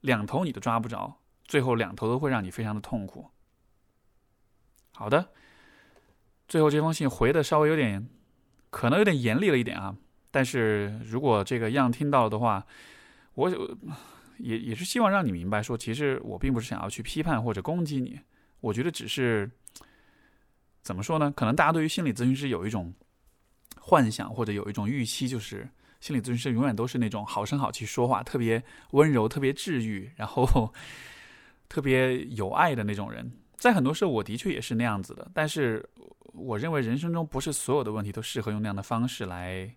[0.00, 1.20] 两头你都抓不着。
[1.44, 3.30] 最后两头都会让你非常的痛苦。
[4.92, 5.30] 好的，
[6.46, 8.06] 最后这封信回的稍微有点，
[8.68, 9.96] 可能有点严厉了一点啊。
[10.30, 12.66] 但是如果这个样听到了的话，
[13.32, 13.50] 我
[14.36, 18.20] 也也是希望让你明白，说其实我并不是想要去批判或者攻击你。
[18.60, 19.50] 我觉得只是
[20.88, 21.30] 怎么说呢？
[21.36, 22.94] 可能大家对于心理咨询师有一种
[23.78, 25.68] 幻想或者有一种预期，就是
[26.00, 28.62] 心理咨询师永远都是那种好声好气说话，特别
[28.92, 30.72] 温柔、特别治愈，然后。
[31.70, 35.30] 特别有爱的那种人，在很多时候我的确也是那样子的。
[35.34, 35.86] 但是，
[36.32, 39.70] 我认为人生中不是所有的问题都适合用那样的方式来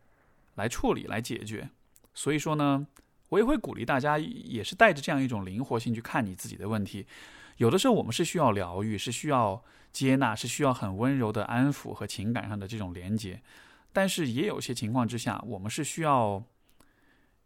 [0.55, 1.69] 来处理、来解决。
[2.13, 2.87] 所以说呢，
[3.27, 7.05] 我也会鼓励大家，也是带着这样一种灵活性去看你自己的问题。
[7.57, 13.41] 有的时候我们是需要疗愈，是需要接纳，是需要很温柔的安抚和情感上的这种连接。
[13.93, 16.43] 但是也有些情况之下，我们是需要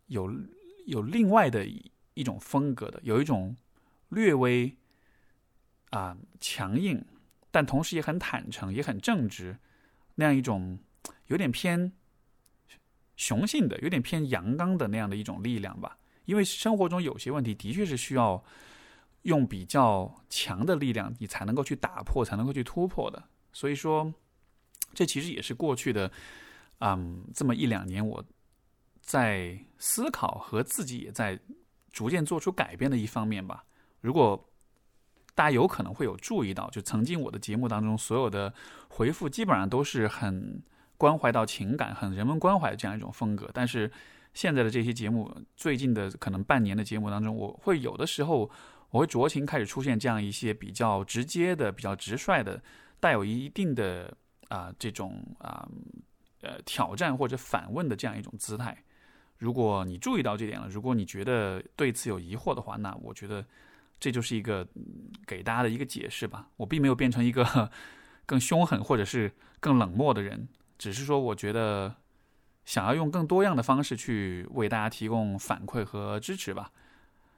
[0.08, 0.34] 有
[0.86, 1.66] 有另外的
[2.14, 3.56] 一种风格的，有一种。
[4.10, 4.72] 略微
[5.90, 7.04] 啊强硬，
[7.50, 9.58] 但同时也很坦诚，也很正直，
[10.14, 10.78] 那样一种
[11.26, 11.92] 有点偏
[13.18, 15.98] 雄性的、有点偏阳刚的那样的一种力量吧。
[16.26, 18.42] 因为生活中有些问题的确是需要
[19.26, 23.22] 用比较强的力量，你才能够去打破，才能够去突破的。
[23.52, 24.14] 所以说，
[24.94, 26.12] 这其实也是过去的
[26.80, 28.24] 嗯这么一两年我
[29.02, 31.40] 在思考和自己也在
[31.92, 33.66] 逐渐做出改变的一方面吧。
[34.02, 34.50] 如果
[35.34, 38.54] 大家有可能会有注意到，就曾经我的节目当中所有的
[38.88, 40.62] 回复基本上都是很
[40.98, 43.50] 关怀到情感、很人文关怀的这样一种风格。
[43.54, 43.92] 但是
[44.34, 48.50] 现在的这些节目，最近的可能半年的节目当中，我会有的时候
[48.96, 52.64] 我会酌情开始出现这样一些比较直接的、比较直率的、
[53.02, 54.16] 带有一定的
[54.48, 55.68] 啊这种啊
[56.42, 58.82] 呃挑战或者反问的这样一种姿态。
[59.38, 63.46] 如果你注意到这点了，如果你觉得对此有疑惑的话，那我觉得。
[63.98, 64.68] 这就是一个
[65.26, 66.50] 给大家的一个解释吧。
[66.58, 67.72] 我并没有变成一个
[68.26, 69.32] 更凶狠或者是
[69.62, 71.96] 更冷漠的人，只是说我觉得
[72.66, 76.74] 想要用更多样的方式去为大家提供反馈和支持吧。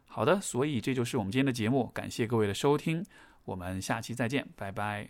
[0.07, 3.05] 好的，所以这就是我们今天的节目，感谢各位的收听，
[3.45, 5.07] 我们下期再见，拜拜。